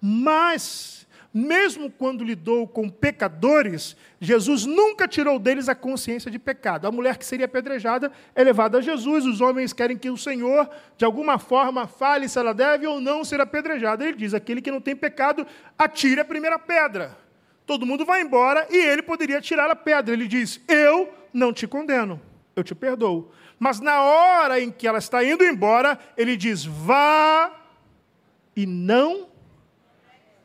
Mas, 0.01 1.07
mesmo 1.33 1.89
quando 1.89 2.25
lidou 2.25 2.67
com 2.67 2.91
pecadores, 2.91 3.97
Jesus 4.21 4.67
nunca 4.67 5.07
tirou 5.07 5.39
deles 5.39 5.69
a 5.69 5.75
consciência 5.77 6.33
de 6.33 6.39
pecado. 6.39 6.89
A 6.89 6.91
mulher 6.91 7.17
que 7.17 7.25
seria 7.25 7.47
apedrejada 7.47 8.11
é 8.35 8.43
levada 8.43 8.79
a 8.79 8.83
Jesus, 8.83 9.25
os 9.25 9.41
homens 9.41 9.73
querem 9.73 9.97
que 9.97 10.11
o 10.11 10.17
Senhor, 10.17 10.69
de 10.99 11.05
alguma 11.05 11.39
forma, 11.39 11.87
fale 11.87 12.29
se 12.29 12.41
ela 12.41 12.53
deve 12.53 12.89
ou 12.89 13.01
não 13.01 13.25
ser 13.25 13.41
apedrejada. 13.41 14.05
Ele 14.05 14.17
diz: 14.17 14.35
aquele 14.35 14.61
que 14.61 14.73
não 14.73 14.81
tem 14.81 14.97
pecado, 14.97 15.47
atire 15.79 16.21
a 16.21 16.25
primeira 16.25 16.59
pedra. 16.59 17.24
Todo 17.67 17.87
mundo 17.87 18.05
vai 18.05 18.21
embora 18.21 18.67
e 18.71 18.77
ele 18.77 19.03
poderia 19.03 19.41
tirar 19.41 19.71
a 19.71 19.77
pedra. 19.77 20.13
Ele 20.13 20.29
diz: 20.29 20.61
Eu 20.69 21.13
não 21.33 21.53
te 21.53 21.67
condeno, 21.67 22.21
eu 22.55 22.63
te 22.63 22.75
perdoo. 22.75 23.31
Mas 23.59 23.81
na 23.81 24.03
hora 24.03 24.61
em 24.61 24.71
que 24.71 24.87
ela 24.87 24.99
está 24.99 25.25
indo 25.25 25.45
embora, 25.45 25.99
ele 26.17 26.37
diz: 26.37 26.65
Vá 26.65 27.53
e 28.55 28.67
não 28.67 29.29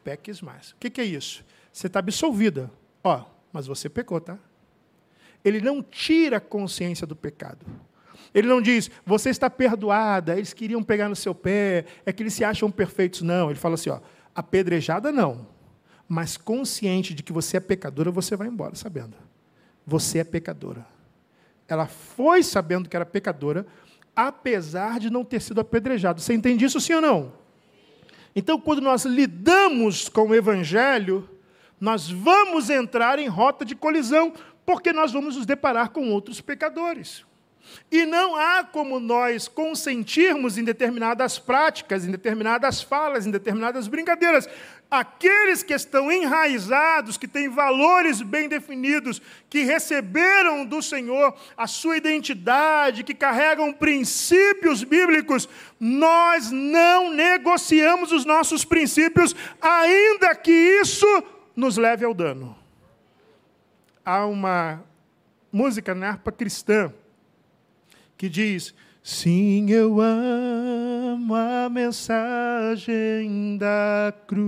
peques 0.03 0.41
mais. 0.41 0.71
O 0.71 0.75
que, 0.77 1.01
é 1.01 1.03
isso? 1.03 1.43
Você 1.71 1.88
está 1.88 1.99
absolvida. 1.99 2.71
Ó, 3.03 3.25
mas 3.51 3.67
você 3.67 3.89
pecou, 3.89 4.21
tá? 4.21 4.38
Ele 5.43 5.62
não 5.62 5.84
tira 5.84 6.38
a 6.38 6.41
consciência 6.41 7.05
do 7.05 7.15
pecado. 7.15 7.65
Ele 8.34 8.47
não 8.47 8.62
diz, 8.62 8.91
você 9.05 9.29
está 9.29 9.49
perdoada, 9.49 10.36
eles 10.38 10.53
queriam 10.53 10.84
pegar 10.84 11.10
no 11.10 11.15
seu 11.15 11.34
pé, 11.34 11.86
é 12.05 12.13
que 12.13 12.21
eles 12.21 12.34
se 12.34 12.43
acham 12.43 12.69
perfeitos. 12.69 13.21
Não, 13.21 13.49
ele 13.49 13.60
fala 13.60 13.75
assim: 13.75 13.89
ó, 13.89 13.99
apedrejada 14.34 15.12
não 15.12 15.58
mas 16.09 16.35
consciente 16.35 17.13
de 17.13 17.21
que 17.21 17.31
você 17.31 17.57
é 17.57 17.59
pecadora, 17.59 18.09
você 18.09 18.35
vai 18.35 18.47
embora 18.47 18.73
sabendo. 18.75 19.15
Você 19.85 20.17
é 20.17 20.23
pecadora. 20.23 20.83
Ela 21.67 21.85
foi 21.85 22.41
sabendo 22.41 22.89
que 22.89 22.95
era 22.95 23.05
pecadora, 23.05 23.67
apesar 24.15 24.99
de 24.99 25.11
não 25.11 25.23
ter 25.23 25.39
sido 25.39 25.61
apedrejada. 25.61 26.19
Você 26.19 26.33
entende 26.33 26.65
isso, 26.65 26.81
sim 26.81 26.93
ou 26.93 27.01
não? 27.01 27.33
Então, 28.35 28.59
quando 28.59 28.81
nós 28.81 29.05
lidamos 29.05 30.09
com 30.09 30.29
o 30.29 30.35
Evangelho, 30.35 31.29
nós 31.79 32.09
vamos 32.09 32.71
entrar 32.71 33.19
em 33.19 33.27
rota 33.27 33.63
de 33.63 33.75
colisão, 33.75 34.33
porque 34.65 34.91
nós 34.91 35.11
vamos 35.11 35.35
nos 35.35 35.45
deparar 35.45 35.89
com 35.89 36.09
outros 36.09 36.41
pecadores. 36.41 37.23
E 37.91 38.05
não 38.05 38.35
há 38.35 38.63
como 38.63 38.99
nós 38.99 39.47
consentirmos 39.47 40.57
em 40.57 40.63
determinadas 40.63 41.37
práticas, 41.37 42.05
em 42.05 42.11
determinadas 42.11 42.81
falas, 42.81 43.25
em 43.25 43.31
determinadas 43.31 43.87
brincadeiras. 43.87 44.47
Aqueles 44.91 45.62
que 45.62 45.73
estão 45.73 46.12
enraizados, 46.12 47.15
que 47.15 47.28
têm 47.28 47.47
valores 47.47 48.23
bem 48.23 48.49
definidos, 48.49 49.21
que 49.47 49.62
receberam 49.62 50.65
do 50.65 50.82
Senhor 50.82 51.38
a 51.56 51.67
sua 51.67 51.97
identidade, 51.97 53.04
que 53.04 53.13
carregam 53.13 53.71
princípios 53.71 54.84
bíblicos, 54.84 55.47
nós 55.80 56.49
não 56.49 57.13
negociamos 57.13 58.12
os 58.12 58.25
nossos 58.25 58.65
princípios, 58.65 59.36
ainda 59.62 60.34
que 60.34 60.52
isso 60.52 61.23
nos 61.56 61.78
leve 61.78 62.04
ao 62.04 62.13
dano. 62.13 62.58
Há 64.04 64.25
uma 64.25 64.84
música 65.52 65.93
na 65.93 66.10
harpa 66.10 66.32
cristã 66.32 66.91
que 68.17 68.28
diz: 68.28 68.73
Sim, 69.11 69.71
eu 69.71 69.99
amo 69.99 71.33
a 71.33 71.67
mensagem 71.67 73.57
da 73.57 74.13
cruz, 74.27 74.45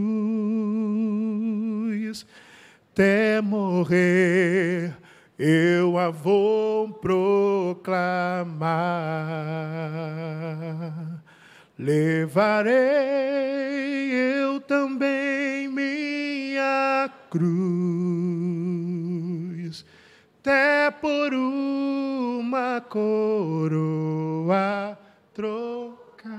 até 2.93 3.41
morrer 3.41 4.95
eu 5.39 5.97
a 5.97 6.11
vou 6.11 6.89
proclamar. 6.89 7.81
Levarei 11.75 12.71
eu 14.13 14.61
também 14.61 15.67
minha 15.69 17.09
cruz 17.31 18.91
até 20.41 20.89
por 20.89 21.31
uma 21.35 22.81
coroa 22.81 23.77
trocar. 25.35 26.31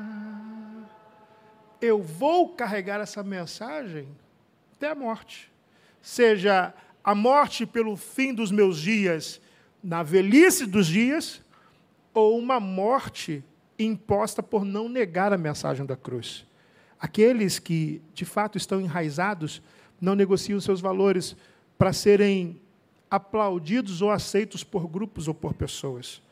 Eu 1.81 2.03
vou 2.03 2.49
carregar 2.49 3.01
essa 3.01 3.23
mensagem 3.23 4.09
até 4.75 4.91
a 4.91 4.95
morte. 4.97 5.53
Seja 6.01 6.75
a 7.05 7.15
morte 7.15 7.65
pelo 7.65 7.97
fim 7.97 8.35
dos 8.35 8.51
meus 8.51 8.81
dias, 8.81 9.41
na 9.83 10.03
velhice 10.03 10.67
dos 10.67 10.88
dias, 10.88 11.41
ou 12.12 12.37
uma 12.37 12.59
morte 12.59 13.45
imposta 13.79 14.43
por 14.43 14.65
não 14.65 14.88
negar 14.88 15.33
a 15.33 15.38
mensagem 15.38 15.87
da 15.87 15.95
cruz. 15.97 16.45
Aqueles 16.99 17.61
que, 17.61 18.03
de 18.12 18.25
fato, 18.25 18.59
estão 18.59 18.81
enraizados, 18.81 19.62
não 20.01 20.17
negociam 20.17 20.59
seus 20.61 20.81
valores 20.81 21.37
para 21.79 21.93
serem 21.93 22.62
aplaudidos 23.12 24.01
ou 24.01 24.11
aceitos 24.11 24.64
por 24.64 24.88
grupos 24.88 25.29
ou 25.29 25.35
por 25.35 25.53
pessoas. 25.53 26.22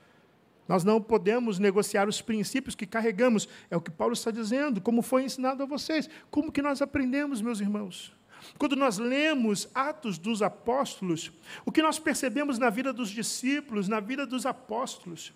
Nós 0.66 0.83
não 0.83 0.99
podemos 0.99 1.59
negociar 1.59 2.09
os 2.09 2.23
princípios 2.23 2.75
que 2.75 2.87
carregamos. 2.87 3.47
É 3.71 3.77
o 3.77 3.83
que 3.83 3.90
Paulo 3.90 4.14
está 4.14 4.31
dizendo, 4.31 4.81
como 4.81 5.03
foi 5.03 5.25
ensinado 5.25 5.62
a 5.62 5.66
vocês. 5.66 6.09
Como 6.31 6.51
que 6.51 6.62
nós 6.62 6.81
aprendemos, 6.81 7.43
meus 7.43 7.61
irmãos? 7.61 8.14
Quando 8.57 8.77
nós 8.77 8.97
lemos 8.97 9.69
Atos 9.75 10.16
dos 10.16 10.40
Apóstolos, 10.40 11.31
o 11.66 11.71
que 11.71 11.83
nós 11.83 11.99
percebemos 11.99 12.59
na 12.59 12.71
vida 12.71 12.95
dos 12.95 13.11
discípulos, 13.11 13.87
na 13.87 14.01
vida 14.01 14.25
dos 14.25 14.47
apóstolos, 14.47 15.35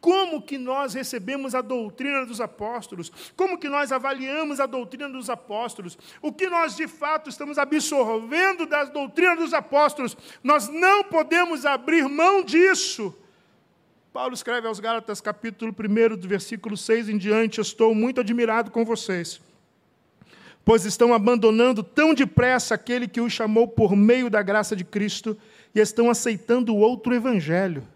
como 0.00 0.42
que 0.42 0.58
nós 0.58 0.94
recebemos 0.94 1.54
a 1.54 1.60
doutrina 1.60 2.24
dos 2.24 2.40
apóstolos? 2.40 3.10
Como 3.36 3.58
que 3.58 3.68
nós 3.68 3.90
avaliamos 3.90 4.60
a 4.60 4.66
doutrina 4.66 5.08
dos 5.08 5.28
apóstolos? 5.28 5.98
O 6.22 6.32
que 6.32 6.48
nós 6.48 6.76
de 6.76 6.86
fato 6.86 7.28
estamos 7.30 7.58
absorvendo 7.58 8.66
da 8.66 8.84
doutrina 8.84 9.36
dos 9.36 9.52
apóstolos? 9.52 10.16
Nós 10.42 10.68
não 10.68 11.04
podemos 11.04 11.66
abrir 11.66 12.08
mão 12.08 12.42
disso. 12.42 13.14
Paulo 14.12 14.32
escreve 14.32 14.66
aos 14.66 14.80
Gálatas, 14.80 15.20
capítulo 15.20 15.74
1, 15.78 16.16
do 16.16 16.26
versículo 16.26 16.74
6 16.74 17.10
em 17.10 17.18
diante: 17.18 17.60
Estou 17.60 17.94
muito 17.94 18.18
admirado 18.18 18.70
com 18.70 18.82
vocês, 18.82 19.40
pois 20.64 20.86
estão 20.86 21.12
abandonando 21.12 21.82
tão 21.82 22.14
depressa 22.14 22.74
aquele 22.74 23.06
que 23.06 23.20
os 23.20 23.32
chamou 23.32 23.68
por 23.68 23.94
meio 23.94 24.30
da 24.30 24.40
graça 24.40 24.74
de 24.74 24.84
Cristo 24.84 25.36
e 25.74 25.80
estão 25.80 26.08
aceitando 26.08 26.74
outro 26.74 27.14
evangelho. 27.14 27.86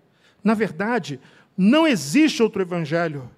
Na 0.45 0.53
verdade, 0.53 1.19
não 1.57 1.87
existe 1.87 2.43
outro 2.43 2.63
evangelho. 2.63 3.29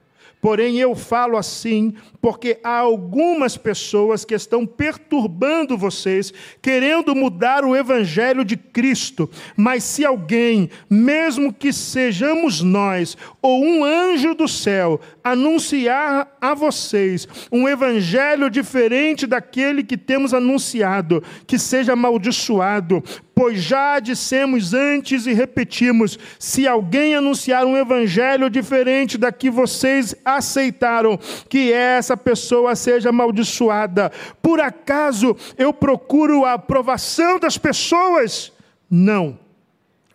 Porém, 0.43 0.77
eu 0.77 0.97
falo 0.97 1.37
assim 1.37 1.95
porque 2.21 2.59
há 2.65 2.79
algumas 2.79 3.57
pessoas 3.57 4.25
que 4.25 4.35
estão 4.35 4.67
perturbando 4.67 5.79
vocês, 5.79 6.35
querendo 6.61 7.15
mudar 7.15 7.65
o 7.65 7.77
evangelho 7.77 8.45
de 8.45 8.57
Cristo. 8.57 9.31
Mas 9.57 9.85
se 9.85 10.05
alguém, 10.05 10.69
mesmo 10.91 11.53
que 11.53 11.73
sejamos 11.73 12.61
nós, 12.61 13.17
ou 13.41 13.65
um 13.65 13.85
anjo 13.85 14.35
do 14.35 14.49
céu, 14.49 15.01
anunciar 15.23 16.37
a 16.41 16.55
vocês 16.55 17.29
um 17.53 17.69
evangelho 17.69 18.51
diferente 18.51 19.29
daquele 19.29 19.85
que 19.85 19.97
temos 19.97 20.35
anunciado, 20.35 21.23
que 21.47 21.57
seja 21.57 21.93
amaldiçoado, 21.93 23.01
pois 23.35 23.63
já 23.63 23.99
dissemos 24.01 24.75
antes 24.75 25.27
e 25.27 25.33
repetimos: 25.33 26.19
se 26.39 26.67
alguém 26.67 27.15
anunciar 27.15 27.65
um 27.65 27.77
evangelho 27.77 28.49
diferente 28.51 29.19
da 29.19 29.33
que 29.33 29.51
vocês 29.51 30.15
aceitaram, 30.25 31.19
que 31.49 31.73
essa 31.73 32.17
pessoa 32.17 32.75
seja 32.75 33.11
amaldiçoada. 33.11 34.11
Por 34.41 34.61
acaso 34.61 35.37
eu 35.57 35.73
procuro 35.73 36.45
a 36.45 36.55
aprovação 36.55 37.39
das 37.39 37.59
pessoas? 37.59 38.53
Não. 38.91 39.39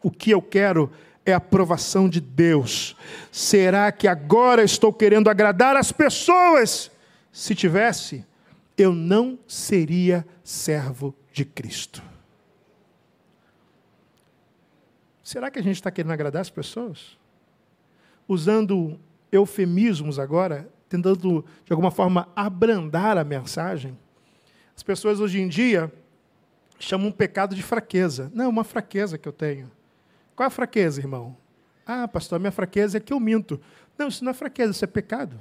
O 0.02 0.12
que 0.12 0.32
eu 0.32 0.42
quero 0.42 0.92
é 1.26 1.34
a 1.34 1.38
aprovação 1.38 2.08
de 2.08 2.22
Deus. 2.22 2.96
Será 3.32 3.92
que 3.92 4.08
agora 4.08 4.64
estou 4.64 4.94
querendo 4.94 5.30
agradar 5.30 5.76
as 5.76 5.92
pessoas? 5.92 6.90
Se 7.32 7.54
tivesse, 7.54 8.26
eu 8.78 8.94
não 8.94 9.38
seria 9.48 10.26
servo 10.44 11.14
de 11.34 11.44
Cristo. 11.44 12.02
Será 15.28 15.52
que 15.52 15.60
a 15.60 15.62
gente 15.62 15.76
está 15.76 15.92
querendo 15.92 16.14
agradar 16.14 16.42
as 16.42 16.50
pessoas? 16.50 17.18
Usando 18.30 18.98
eufemismos 19.30 20.20
agora, 20.20 20.70
tentando 20.88 21.44
de 21.66 21.74
alguma 21.74 21.92
forma 21.92 22.30
abrandar 22.34 23.18
a 23.18 23.26
mensagem. 23.26 24.00
As 24.74 24.82
pessoas 24.82 25.20
hoje 25.20 25.42
em 25.42 25.50
dia 25.50 25.92
chamam 26.80 27.10
um 27.10 27.12
pecado 27.12 27.58
de 27.58 27.62
fraqueza. 27.62 28.32
Não, 28.34 28.46
é 28.46 28.48
uma 28.48 28.64
fraqueza 28.64 29.18
que 29.18 29.28
eu 29.28 29.34
tenho. 29.34 29.70
Qual 30.34 30.46
é 30.46 30.48
a 30.48 30.50
fraqueza, 30.50 31.02
irmão? 31.02 31.36
Ah, 31.86 32.08
pastor, 32.08 32.38
a 32.38 32.40
minha 32.40 32.52
fraqueza 32.54 32.96
é 32.96 33.02
que 33.02 33.12
eu 33.12 33.20
minto. 33.20 33.60
Não, 33.98 34.08
isso 34.08 34.24
não 34.24 34.32
é 34.32 34.34
fraqueza, 34.34 34.72
isso 34.72 34.86
é 34.86 34.88
pecado. 34.88 35.38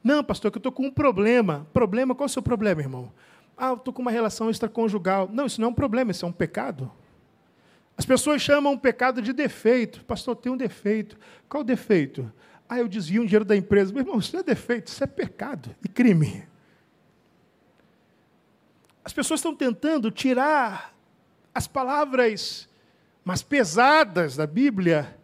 Não, 0.00 0.22
pastor, 0.22 0.48
que 0.52 0.58
eu 0.58 0.60
estou 0.60 0.70
com 0.70 0.86
um 0.86 0.92
problema. 0.92 1.66
Problema, 1.72 2.14
qual 2.14 2.26
é 2.26 2.30
o 2.30 2.32
seu 2.32 2.40
problema, 2.40 2.80
irmão? 2.80 3.12
Ah, 3.58 3.70
eu 3.70 3.74
estou 3.74 3.92
com 3.92 4.00
uma 4.00 4.12
relação 4.12 4.48
extraconjugal. 4.48 5.28
Não, 5.32 5.46
isso 5.46 5.60
não 5.60 5.66
é 5.66 5.70
um 5.72 5.74
problema, 5.74 6.12
isso 6.12 6.24
é 6.24 6.28
um 6.28 6.32
pecado. 6.32 6.88
As 8.00 8.06
pessoas 8.06 8.40
chamam 8.40 8.72
um 8.72 8.78
pecado 8.78 9.20
de 9.20 9.30
defeito. 9.30 10.02
Pastor, 10.06 10.34
tem 10.34 10.50
um 10.50 10.56
defeito. 10.56 11.18
Qual 11.46 11.60
o 11.60 11.66
defeito? 11.66 12.32
Ah, 12.66 12.78
eu 12.78 12.88
desvio 12.88 13.20
um 13.20 13.26
dinheiro 13.26 13.44
da 13.44 13.54
empresa. 13.54 13.92
Meu 13.92 14.00
irmão, 14.00 14.18
isso 14.18 14.32
não 14.32 14.40
é 14.40 14.42
defeito, 14.42 14.86
isso 14.86 15.04
é 15.04 15.06
pecado 15.06 15.76
e 15.84 15.86
crime. 15.86 16.48
As 19.04 19.12
pessoas 19.12 19.40
estão 19.40 19.54
tentando 19.54 20.10
tirar 20.10 20.96
as 21.54 21.66
palavras 21.66 22.66
mais 23.22 23.42
pesadas 23.42 24.34
da 24.34 24.46
Bíblia, 24.46 25.14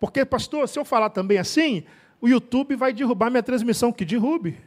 porque, 0.00 0.24
pastor, 0.24 0.68
se 0.68 0.80
eu 0.80 0.84
falar 0.84 1.10
também 1.10 1.38
assim, 1.38 1.84
o 2.20 2.26
YouTube 2.26 2.74
vai 2.74 2.92
derrubar 2.92 3.30
minha 3.30 3.40
transmissão, 3.40 3.92
que 3.92 4.04
derrube. 4.04 4.60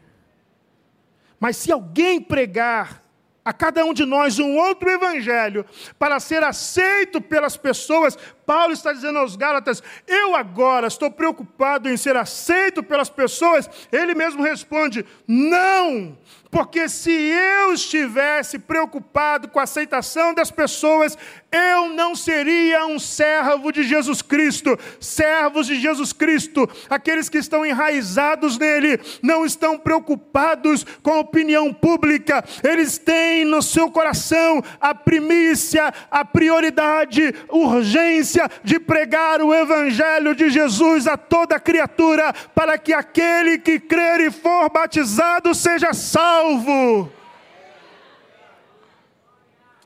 Mas 1.37 1.57
se 1.57 1.73
alguém 1.73 2.21
pregar 2.21 3.03
a 3.49 3.53
cada 3.53 3.83
um 3.83 3.95
de 3.95 4.05
nós 4.05 4.37
um 4.37 4.57
outro 4.57 4.87
evangelho 4.87 5.65
para 5.97 6.19
ser 6.19 6.43
aceito 6.43 7.19
pelas 7.19 7.57
pessoas. 7.57 8.15
Paulo 8.49 8.73
está 8.73 8.91
dizendo 8.91 9.19
aos 9.19 9.35
Gálatas: 9.35 9.83
Eu 10.07 10.35
agora 10.35 10.87
estou 10.87 11.11
preocupado 11.11 11.87
em 11.87 11.95
ser 11.95 12.17
aceito 12.17 12.81
pelas 12.81 13.07
pessoas. 13.07 13.69
Ele 13.91 14.15
mesmo 14.15 14.41
responde: 14.41 15.05
Não, 15.27 16.17
porque 16.49 16.89
se 16.89 17.11
eu 17.11 17.73
estivesse 17.73 18.57
preocupado 18.57 19.49
com 19.49 19.59
a 19.59 19.63
aceitação 19.63 20.33
das 20.33 20.49
pessoas, 20.49 21.15
eu 21.51 21.89
não 21.89 22.15
seria 22.15 22.87
um 22.87 22.97
servo 22.97 23.71
de 23.71 23.83
Jesus 23.83 24.23
Cristo. 24.23 24.75
Servos 24.99 25.67
de 25.67 25.79
Jesus 25.79 26.11
Cristo, 26.11 26.67
aqueles 26.89 27.29
que 27.29 27.37
estão 27.37 27.63
enraizados 27.63 28.57
nele, 28.57 28.99
não 29.21 29.45
estão 29.45 29.77
preocupados 29.77 30.83
com 31.03 31.11
a 31.11 31.19
opinião 31.19 31.71
pública, 31.71 32.43
eles 32.63 32.97
têm 32.97 33.45
no 33.45 33.61
seu 33.61 33.91
coração 33.91 34.63
a 34.81 34.95
primícia, 34.95 35.93
a 36.09 36.25
prioridade, 36.25 37.33
urgência 37.49 38.38
de 38.63 38.79
pregar 38.79 39.41
o 39.41 39.53
Evangelho 39.53 40.35
de 40.35 40.49
Jesus 40.49 41.07
a 41.07 41.17
toda 41.17 41.59
criatura, 41.59 42.33
para 42.53 42.77
que 42.77 42.93
aquele 42.93 43.57
que 43.57 43.79
crer 43.79 44.19
e 44.21 44.31
for 44.31 44.69
batizado 44.69 45.53
seja 45.55 45.93
salvo. 45.93 47.11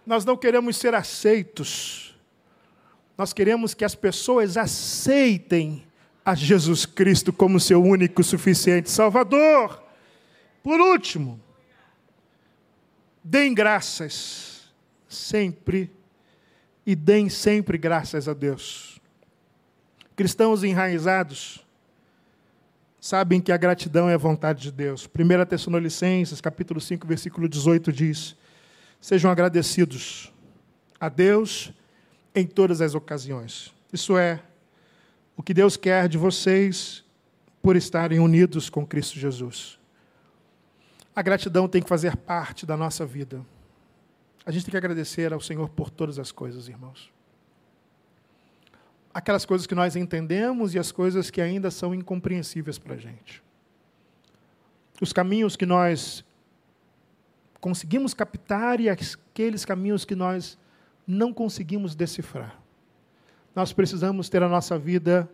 Nós 0.06 0.26
não 0.26 0.36
queremos 0.36 0.76
ser 0.78 0.94
aceitos. 0.94 2.16
Nós 3.18 3.32
queremos 3.32 3.74
que 3.74 3.86
as 3.86 3.96
pessoas 3.96 4.58
aceitem 4.58 5.86
a 6.26 6.36
Jesus 6.36 6.86
Cristo 6.86 7.32
como 7.32 7.60
seu 7.60 7.82
único 7.82 8.24
suficiente 8.24 8.90
Salvador. 8.90 9.82
Por 10.62 10.80
último, 10.80 11.40
deem 13.24 13.54
graças 13.54 14.74
sempre 15.08 15.92
e 16.86 16.96
deem 16.96 17.30
sempre 17.30 17.78
graças 17.78 18.28
a 18.28 18.34
Deus. 18.34 19.00
Cristãos 20.16 20.64
enraizados 20.64 21.66
sabem 23.00 23.42
que 23.42 23.52
a 23.52 23.58
gratidão 23.58 24.10
é 24.10 24.14
a 24.14 24.18
vontade 24.18 24.64
de 24.64 24.72
Deus. 24.72 25.08
1 25.08 25.46
Tessalonicenses, 25.46 26.40
capítulo 26.40 26.80
5, 26.80 27.06
versículo 27.08 27.50
18 27.50 27.92
diz: 27.92 28.36
Sejam 29.02 29.32
agradecidos 29.32 30.32
a 31.00 31.10
Deus 31.10 31.74
em 32.34 32.46
todas 32.46 32.80
as 32.80 32.96
ocasiões. 32.96 33.74
Isso 33.92 34.18
é 34.18 34.42
o 35.36 35.44
que 35.44 35.54
Deus 35.54 35.76
quer 35.76 36.08
de 36.08 36.18
vocês 36.18 37.04
por 37.62 37.76
estarem 37.76 38.20
unidos 38.20 38.70
com 38.70 38.86
Cristo 38.86 39.20
Jesus. 39.20 39.80
A 41.16 41.22
gratidão 41.22 41.68
tem 41.68 41.82
que 41.82 41.90
fazer 41.90 42.16
parte 42.16 42.66
da 42.66 42.76
nossa 42.76 43.06
vida. 43.06 43.46
A 44.46 44.52
gente 44.52 44.66
tem 44.66 44.72
que 44.72 44.78
agradecer 44.78 45.32
ao 45.32 45.40
Senhor 45.40 45.70
por 45.70 45.90
todas 45.90 46.20
as 46.20 46.32
coisas, 46.32 46.68
irmãos. 46.68 47.12
Aquelas 49.14 49.46
coisas 49.46 49.66
que 49.66 49.76
nós 49.76 49.96
entendemos 49.96 50.74
e 50.74 50.80
as 50.80 50.92
coisas 50.92 51.30
que 51.30 51.40
ainda 51.40 51.72
são 51.72 51.94
incompreensíveis 51.94 52.78
para 52.78 52.96
a 52.96 52.98
gente. 52.98 53.42
Os 55.00 55.14
caminhos 55.14 55.56
que 55.56 55.66
nós 55.66 56.26
conseguimos 57.62 58.14
captar 58.14 58.80
e 58.82 58.90
aqueles 58.90 59.64
caminhos 59.64 60.04
que 60.04 60.16
nós 60.16 60.58
não 61.08 61.34
conseguimos 61.34 61.96
decifrar. 61.96 62.60
Nós 63.56 63.72
precisamos 63.72 64.30
ter 64.30 64.42
a 64.44 64.50
nossa 64.50 64.78
vida 64.78 65.30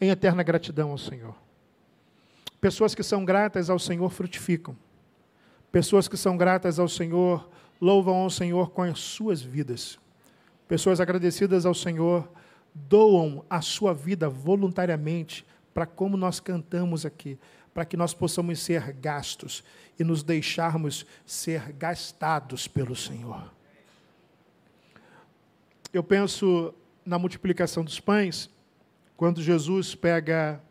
em 0.00 0.10
eterna 0.10 0.42
gratidão 0.42 0.90
ao 0.90 0.98
Senhor. 0.98 1.34
Pessoas 2.60 2.94
que 2.94 3.02
são 3.02 3.24
gratas 3.24 3.70
ao 3.70 3.78
Senhor 3.78 4.10
frutificam. 4.10 4.76
Pessoas 5.70 6.06
que 6.08 6.16
são 6.16 6.36
gratas 6.36 6.78
ao 6.78 6.88
Senhor 6.88 7.48
louvam 7.82 8.14
ao 8.14 8.30
Senhor 8.30 8.70
com 8.70 8.82
as 8.82 9.00
suas 9.00 9.42
vidas. 9.42 9.98
Pessoas 10.68 11.00
agradecidas 11.00 11.66
ao 11.66 11.74
Senhor 11.74 12.30
doam 12.72 13.44
a 13.50 13.60
sua 13.60 13.92
vida 13.92 14.28
voluntariamente 14.28 15.44
para 15.74 15.84
como 15.84 16.16
nós 16.16 16.38
cantamos 16.38 17.04
aqui, 17.04 17.36
para 17.74 17.84
que 17.84 17.96
nós 17.96 18.14
possamos 18.14 18.60
ser 18.60 18.92
gastos 18.92 19.64
e 19.98 20.04
nos 20.04 20.22
deixarmos 20.22 21.04
ser 21.26 21.72
gastados 21.72 22.68
pelo 22.68 22.94
Senhor. 22.94 23.52
Eu 25.92 26.04
penso 26.04 26.72
na 27.04 27.18
multiplicação 27.18 27.82
dos 27.82 27.98
pães, 27.98 28.48
quando 29.16 29.42
Jesus 29.42 29.92
pega 29.92 30.62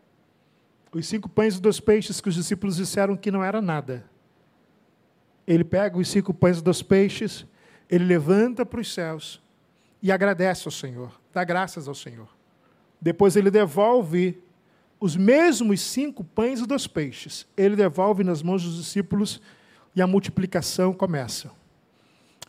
os 0.90 1.06
cinco 1.06 1.28
pães 1.28 1.56
e 1.56 1.60
dois 1.60 1.78
peixes 1.78 2.22
que 2.22 2.28
os 2.30 2.34
discípulos 2.34 2.76
disseram 2.76 3.18
que 3.18 3.30
não 3.30 3.44
era 3.44 3.60
nada. 3.60 4.10
Ele 5.46 5.64
pega 5.64 5.98
os 5.98 6.08
cinco 6.08 6.32
pães 6.32 6.58
e 6.58 6.62
dois 6.62 6.82
peixes, 6.82 7.46
ele 7.90 8.04
levanta 8.04 8.64
para 8.64 8.80
os 8.80 8.92
céus 8.92 9.42
e 10.02 10.10
agradece 10.10 10.66
ao 10.66 10.72
Senhor, 10.72 11.20
dá 11.32 11.44
graças 11.44 11.88
ao 11.88 11.94
Senhor. 11.94 12.28
Depois 13.00 13.36
ele 13.36 13.50
devolve 13.50 14.40
os 15.02 15.16
mesmos 15.16 15.80
cinco 15.80 16.22
pães 16.22 16.60
e 16.60 16.66
dois 16.66 16.86
peixes. 16.86 17.44
Ele 17.56 17.74
devolve 17.74 18.22
nas 18.22 18.40
mãos 18.40 18.62
dos 18.62 18.76
discípulos 18.76 19.42
e 19.96 20.00
a 20.00 20.06
multiplicação 20.06 20.92
começa. 20.92 21.50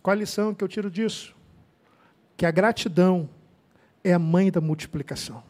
Qual 0.04 0.14
a 0.14 0.18
lição 0.18 0.54
que 0.54 0.64
eu 0.64 0.68
tiro 0.68 0.91
disso? 0.91 1.36
Que 2.38 2.46
a 2.46 2.52
gratidão 2.52 3.28
é 4.04 4.14
a 4.14 4.20
mãe 4.20 4.52
da 4.52 4.62
multiplicação. 4.62 5.44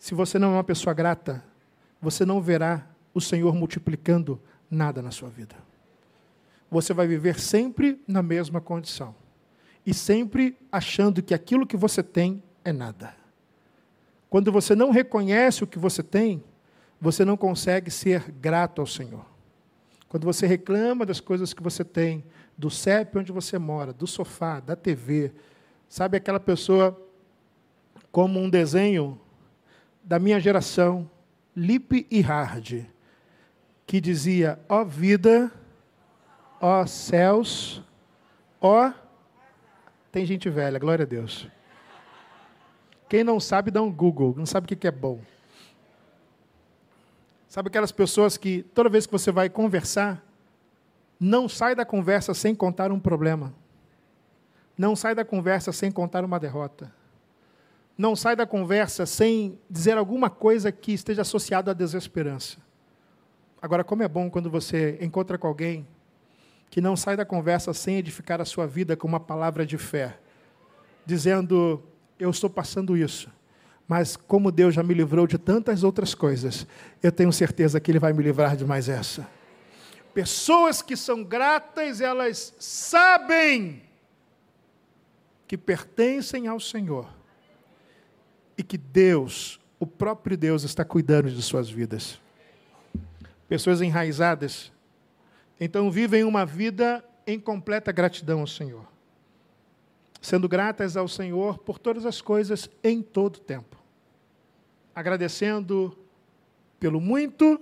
Se 0.00 0.14
você 0.14 0.36
não 0.36 0.48
é 0.48 0.56
uma 0.56 0.64
pessoa 0.64 0.92
grata, 0.92 1.44
você 2.00 2.24
não 2.24 2.42
verá 2.42 2.84
o 3.14 3.20
Senhor 3.20 3.54
multiplicando 3.54 4.40
nada 4.68 5.00
na 5.00 5.12
sua 5.12 5.28
vida. 5.28 5.54
Você 6.72 6.94
vai 6.94 7.06
viver 7.06 7.38
sempre 7.38 8.00
na 8.08 8.22
mesma 8.22 8.58
condição 8.58 9.14
e 9.84 9.92
sempre 9.92 10.56
achando 10.72 11.22
que 11.22 11.34
aquilo 11.34 11.66
que 11.66 11.76
você 11.76 12.02
tem 12.02 12.42
é 12.64 12.72
nada. 12.72 13.14
Quando 14.30 14.50
você 14.50 14.74
não 14.74 14.90
reconhece 14.90 15.62
o 15.62 15.66
que 15.66 15.78
você 15.78 16.02
tem, 16.02 16.42
você 16.98 17.26
não 17.26 17.36
consegue 17.36 17.90
ser 17.90 18.30
grato 18.30 18.80
ao 18.80 18.86
Senhor. 18.86 19.26
Quando 20.08 20.24
você 20.24 20.46
reclama 20.46 21.04
das 21.04 21.20
coisas 21.20 21.52
que 21.52 21.62
você 21.62 21.84
tem, 21.84 22.24
do 22.56 22.70
CEP 22.70 23.18
onde 23.18 23.32
você 23.32 23.58
mora, 23.58 23.92
do 23.92 24.06
sofá, 24.06 24.58
da 24.58 24.74
TV, 24.74 25.30
sabe 25.90 26.16
aquela 26.16 26.40
pessoa 26.40 26.98
como 28.10 28.40
um 28.40 28.48
desenho 28.48 29.20
da 30.02 30.18
minha 30.18 30.40
geração, 30.40 31.10
Lip 31.54 32.06
e 32.10 32.22
Hard, 32.22 32.86
que 33.86 34.00
dizia: 34.00 34.58
ó 34.70 34.82
vida, 34.84 35.52
ó 36.62 36.86
céus, 36.86 37.82
ó 38.60 38.92
tem 40.12 40.24
gente 40.24 40.48
velha, 40.48 40.78
glória 40.78 41.02
a 41.02 41.06
Deus. 41.06 41.48
Quem 43.08 43.24
não 43.24 43.40
sabe, 43.40 43.70
dá 43.70 43.82
um 43.82 43.90
Google, 43.90 44.34
não 44.36 44.46
sabe 44.46 44.72
o 44.72 44.76
que 44.76 44.86
é 44.86 44.90
bom. 44.90 45.20
Sabe 47.48 47.68
aquelas 47.68 47.90
pessoas 47.92 48.36
que, 48.36 48.62
toda 48.74 48.88
vez 48.88 49.06
que 49.06 49.12
você 49.12 49.32
vai 49.32 49.50
conversar, 49.50 50.24
não 51.18 51.48
sai 51.48 51.74
da 51.74 51.84
conversa 51.84 52.32
sem 52.32 52.54
contar 52.54 52.92
um 52.92 53.00
problema. 53.00 53.52
Não 54.78 54.94
sai 54.96 55.14
da 55.14 55.24
conversa 55.24 55.72
sem 55.72 55.90
contar 55.90 56.24
uma 56.24 56.38
derrota. 56.38 56.92
Não 57.98 58.16
sai 58.16 58.36
da 58.36 58.46
conversa 58.46 59.04
sem 59.04 59.58
dizer 59.68 59.98
alguma 59.98 60.30
coisa 60.30 60.72
que 60.72 60.92
esteja 60.92 61.22
associada 61.22 61.72
à 61.72 61.74
desesperança. 61.74 62.58
Agora, 63.60 63.84
como 63.84 64.02
é 64.02 64.08
bom 64.08 64.30
quando 64.30 64.50
você 64.50 64.98
encontra 65.00 65.36
com 65.36 65.46
alguém 65.46 65.86
que 66.72 66.80
não 66.80 66.96
sai 66.96 67.18
da 67.18 67.24
conversa 67.26 67.74
sem 67.74 67.98
edificar 67.98 68.40
a 68.40 68.46
sua 68.46 68.66
vida 68.66 68.96
com 68.96 69.06
uma 69.06 69.20
palavra 69.20 69.66
de 69.66 69.76
fé, 69.76 70.18
dizendo: 71.04 71.82
Eu 72.18 72.30
estou 72.30 72.48
passando 72.48 72.96
isso, 72.96 73.30
mas 73.86 74.16
como 74.16 74.50
Deus 74.50 74.74
já 74.74 74.82
me 74.82 74.94
livrou 74.94 75.26
de 75.26 75.36
tantas 75.36 75.84
outras 75.84 76.14
coisas, 76.14 76.66
eu 77.02 77.12
tenho 77.12 77.30
certeza 77.30 77.78
que 77.78 77.90
Ele 77.90 77.98
vai 77.98 78.14
me 78.14 78.22
livrar 78.22 78.56
de 78.56 78.64
mais 78.64 78.88
essa. 78.88 79.28
Pessoas 80.14 80.80
que 80.80 80.96
são 80.96 81.22
gratas, 81.22 82.00
elas 82.00 82.54
sabem 82.58 83.82
que 85.46 85.58
pertencem 85.58 86.48
ao 86.48 86.58
Senhor 86.58 87.06
e 88.56 88.62
que 88.62 88.78
Deus, 88.78 89.60
o 89.78 89.86
próprio 89.86 90.38
Deus, 90.38 90.62
está 90.62 90.86
cuidando 90.86 91.30
de 91.30 91.42
suas 91.42 91.68
vidas. 91.68 92.18
Pessoas 93.46 93.82
enraizadas 93.82 94.72
então 95.64 95.92
vivem 95.92 96.24
uma 96.24 96.44
vida 96.44 97.04
em 97.24 97.38
completa 97.38 97.92
gratidão 97.92 98.40
ao 98.40 98.48
Senhor. 98.48 98.84
Sendo 100.20 100.48
gratas 100.48 100.96
ao 100.96 101.06
Senhor 101.06 101.58
por 101.58 101.78
todas 101.78 102.04
as 102.04 102.20
coisas 102.20 102.68
em 102.82 103.00
todo 103.00 103.38
tempo. 103.38 103.76
Agradecendo 104.92 105.96
pelo 106.80 107.00
muito, 107.00 107.60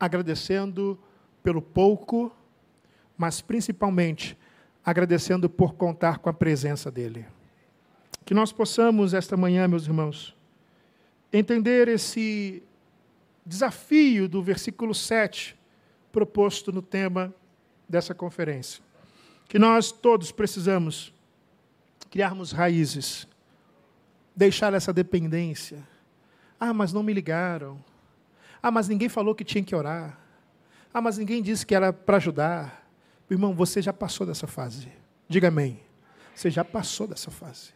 agradecendo 0.00 0.98
pelo 1.44 1.62
pouco, 1.62 2.34
mas 3.16 3.40
principalmente 3.40 4.36
agradecendo 4.84 5.48
por 5.48 5.74
contar 5.74 6.18
com 6.18 6.28
a 6.28 6.32
presença 6.32 6.90
dEle. 6.90 7.24
Que 8.24 8.34
nós 8.34 8.50
possamos, 8.50 9.14
esta 9.14 9.36
manhã, 9.36 9.68
meus 9.68 9.86
irmãos, 9.86 10.36
entender 11.32 11.86
esse 11.86 12.64
desafio 13.46 14.28
do 14.28 14.42
versículo 14.42 14.92
7 14.92 15.61
proposto 16.12 16.70
no 16.70 16.82
tema 16.82 17.34
dessa 17.88 18.14
conferência. 18.14 18.82
Que 19.48 19.58
nós 19.58 19.90
todos 19.90 20.30
precisamos 20.30 21.12
criarmos 22.10 22.52
raízes, 22.52 23.26
deixar 24.36 24.74
essa 24.74 24.92
dependência. 24.92 25.82
Ah, 26.60 26.72
mas 26.72 26.92
não 26.92 27.02
me 27.02 27.12
ligaram. 27.12 27.82
Ah, 28.62 28.70
mas 28.70 28.88
ninguém 28.88 29.08
falou 29.08 29.34
que 29.34 29.44
tinha 29.44 29.64
que 29.64 29.74
orar. 29.74 30.18
Ah, 30.92 31.00
mas 31.00 31.18
ninguém 31.18 31.42
disse 31.42 31.66
que 31.66 31.74
era 31.74 31.92
para 31.92 32.18
ajudar. 32.18 32.86
Irmão, 33.30 33.54
você 33.54 33.80
já 33.80 33.92
passou 33.92 34.26
dessa 34.26 34.46
fase. 34.46 34.88
Diga 35.26 35.48
amém. 35.48 35.80
Você 36.34 36.50
já 36.50 36.64
passou 36.64 37.06
dessa 37.06 37.30
fase. 37.30 37.70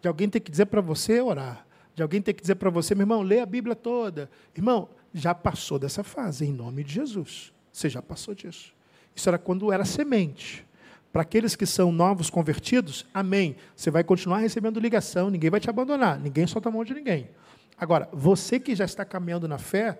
De 0.00 0.08
alguém 0.08 0.28
ter 0.28 0.40
que 0.40 0.50
dizer 0.50 0.66
para 0.66 0.80
você 0.80 1.20
orar. 1.20 1.64
De 1.94 2.02
alguém 2.02 2.20
ter 2.20 2.32
que 2.32 2.40
dizer 2.40 2.56
para 2.56 2.68
você, 2.68 2.94
meu 2.94 3.04
irmão, 3.04 3.22
lê 3.22 3.38
a 3.38 3.46
Bíblia 3.46 3.76
toda. 3.76 4.28
Irmão, 4.54 4.88
já 5.14 5.34
passou 5.34 5.78
dessa 5.78 6.02
fase, 6.02 6.44
em 6.44 6.52
nome 6.52 6.84
de 6.84 6.92
Jesus. 6.92 7.52
Você 7.72 7.88
já 7.88 8.02
passou 8.02 8.34
disso. 8.34 8.74
Isso 9.14 9.28
era 9.28 9.38
quando 9.38 9.72
era 9.72 9.84
semente. 9.84 10.66
Para 11.12 11.22
aqueles 11.22 11.54
que 11.54 11.64
são 11.64 11.92
novos 11.92 12.28
convertidos, 12.28 13.06
amém. 13.14 13.56
Você 13.76 13.90
vai 13.90 14.02
continuar 14.02 14.38
recebendo 14.38 14.80
ligação, 14.80 15.30
ninguém 15.30 15.50
vai 15.50 15.60
te 15.60 15.70
abandonar, 15.70 16.18
ninguém 16.18 16.46
solta 16.46 16.68
a 16.68 16.72
mão 16.72 16.84
de 16.84 16.92
ninguém. 16.92 17.30
Agora, 17.78 18.08
você 18.12 18.58
que 18.58 18.74
já 18.74 18.84
está 18.84 19.04
caminhando 19.04 19.46
na 19.46 19.58
fé, 19.58 19.98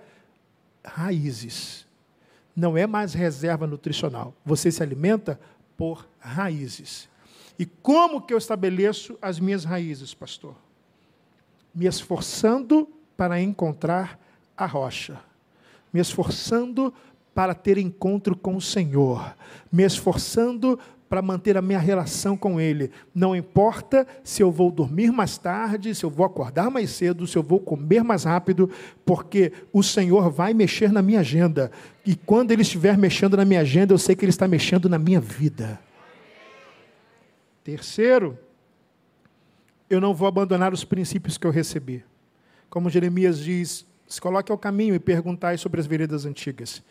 raízes. 0.85 1.87
Não 2.55 2.77
é 2.77 2.87
mais 2.87 3.15
reserva 3.15 3.67
nutricional. 3.67 4.35
Você 4.45 4.71
se 4.71 4.83
alimenta 4.83 5.41
por 5.77 6.07
raízes. 6.19 7.09
E 7.59 7.65
como 7.65 8.21
que 8.21 8.35
eu 8.35 8.39
estabeleço 8.39 9.17
as 9.23 9.39
minhas 9.39 9.65
raízes, 9.65 10.13
pastor? 10.13 10.57
me 11.75 11.87
esforçando 11.87 12.89
para 13.17 13.41
encontrar 13.41 14.19
a 14.57 14.67
rocha, 14.67 15.19
me 15.93 16.01
esforçando 16.01 16.93
para 17.35 17.55
ter 17.55 17.79
encontro 17.79 18.37
com 18.37 18.57
o 18.57 18.61
Senhor, 18.61 19.35
me 19.71 19.83
esforçando 19.83 20.79
para 21.09 21.23
manter 21.23 21.57
a 21.57 21.63
minha 21.63 21.79
relação 21.79 22.37
com 22.37 22.61
Ele. 22.61 22.91
Não 23.15 23.37
importa 23.37 24.07
se 24.23 24.43
eu 24.43 24.51
vou 24.51 24.71
dormir 24.71 25.13
mais 25.13 25.39
tarde, 25.39 25.95
se 25.95 26.05
eu 26.05 26.11
vou 26.11 26.27
acordar 26.27 26.71
mais 26.71 26.91
cedo, 26.91 27.27
se 27.27 27.37
eu 27.37 27.43
vou 27.43 27.61
comer 27.61 28.03
mais 28.03 28.25
rápido, 28.25 28.71
porque 29.05 29.53
o 29.73 29.83
Senhor 29.83 30.31
vai 30.31 30.55
mexer 30.55 30.91
na 30.91 31.03
minha 31.03 31.21
agenda. 31.21 31.71
E 32.05 32.17
quando 32.17 32.51
Ele 32.51 32.63
estiver 32.63 32.99
mexendo 32.99 33.37
na 33.37 33.45
minha 33.45 33.61
agenda, 33.61 33.93
eu 33.95 33.99
sei 33.99 34.17
que 34.17 34.25
Ele 34.25 34.31
está 34.31 34.49
mexendo 34.49 34.89
na 34.89 34.99
minha 34.99 35.21
vida. 35.21 35.79
Terceiro, 37.63 38.39
eu 39.89 40.01
não 40.01 40.15
vou 40.15 40.27
abandonar 40.27 40.73
os 40.73 40.85
princípios 40.85 41.39
que 41.39 41.47
eu 41.47 41.51
recebi. 41.51 42.05
Como 42.69 42.91
Jeremias 42.91 43.39
diz, 43.39 43.87
se 44.07 44.21
coloque 44.21 44.51
ao 44.53 44.59
caminho 44.59 44.95
e 44.95 44.99
perguntai 44.99 45.59
sobre 45.59 45.81
as 45.81 45.87
veredas 45.87 46.27
antigas. 46.27 46.83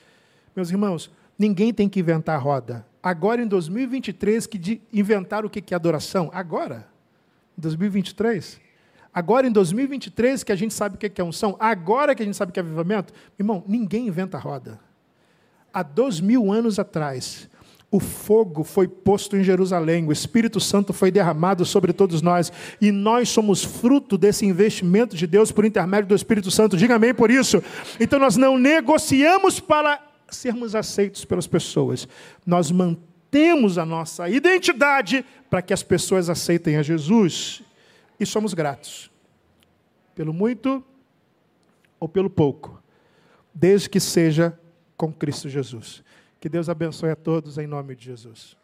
Meus 0.55 0.69
irmãos, 0.69 1.11
ninguém 1.37 1.73
tem 1.73 1.87
que 1.89 1.99
inventar 1.99 2.35
a 2.35 2.39
roda. 2.39 2.85
Agora, 3.01 3.41
em 3.41 3.47
2023, 3.47 4.47
que 4.47 4.57
de 4.57 4.81
inventar 4.91 5.45
o 5.45 5.49
que 5.49 5.73
é 5.73 5.75
adoração? 5.75 6.29
Agora. 6.33 6.87
Em 7.57 7.61
2023. 7.61 8.61
Agora, 9.13 9.45
em 9.45 9.51
2023, 9.51 10.43
que 10.43 10.51
a 10.51 10.55
gente 10.55 10.73
sabe 10.73 10.95
o 10.95 10.97
que 10.97 11.21
é 11.21 11.23
unção. 11.23 11.55
Agora 11.59 12.15
que 12.15 12.23
a 12.23 12.25
gente 12.25 12.35
sabe 12.35 12.49
o 12.49 12.53
que 12.53 12.59
é 12.59 12.63
avivamento. 12.63 13.13
Irmão, 13.37 13.63
ninguém 13.67 14.07
inventa 14.07 14.37
a 14.37 14.39
roda. 14.39 14.79
Há 15.71 15.83
dois 15.83 16.19
mil 16.19 16.51
anos 16.51 16.79
atrás, 16.79 17.49
o 17.93 17.99
fogo 17.99 18.63
foi 18.63 18.87
posto 18.87 19.37
em 19.37 19.43
Jerusalém, 19.43 20.07
o 20.07 20.11
Espírito 20.11 20.59
Santo 20.59 20.91
foi 20.91 21.11
derramado 21.11 21.63
sobre 21.63 21.93
todos 21.93 22.23
nós, 22.23 22.51
e 22.81 22.91
nós 22.91 23.29
somos 23.29 23.63
fruto 23.63 24.17
desse 24.17 24.47
investimento 24.47 25.15
de 25.15 25.27
Deus 25.27 25.51
por 25.51 25.63
intermédio 25.63 26.07
do 26.07 26.15
Espírito 26.15 26.49
Santo. 26.49 26.75
Diga 26.75 26.95
amém 26.95 27.13
por 27.13 27.29
isso. 27.29 27.61
Então 27.99 28.17
nós 28.17 28.35
não 28.35 28.57
negociamos 28.57 29.59
para 29.59 30.01
sermos 30.27 30.73
aceitos 30.73 31.23
pelas 31.23 31.45
pessoas. 31.45 32.07
Nós 32.43 32.71
mantemos 32.71 33.77
a 33.77 33.85
nossa 33.85 34.27
identidade 34.27 35.23
para 35.47 35.61
que 35.61 35.71
as 35.71 35.83
pessoas 35.83 36.31
aceitem 36.31 36.77
a 36.77 36.81
Jesus 36.81 37.61
e 38.19 38.25
somos 38.25 38.55
gratos. 38.55 39.11
Pelo 40.15 40.33
muito 40.33 40.83
ou 41.99 42.09
pelo 42.09 42.29
pouco, 42.29 42.81
desde 43.53 43.87
que 43.87 43.99
seja 43.99 44.59
com 44.97 45.13
Cristo 45.13 45.47
Jesus. 45.47 46.03
Que 46.43 46.49
Deus 46.49 46.67
abençoe 46.67 47.09
a 47.09 47.15
todos 47.15 47.57
em 47.57 47.65
nome 47.65 47.95
de 47.95 48.03
Jesus. 48.03 48.57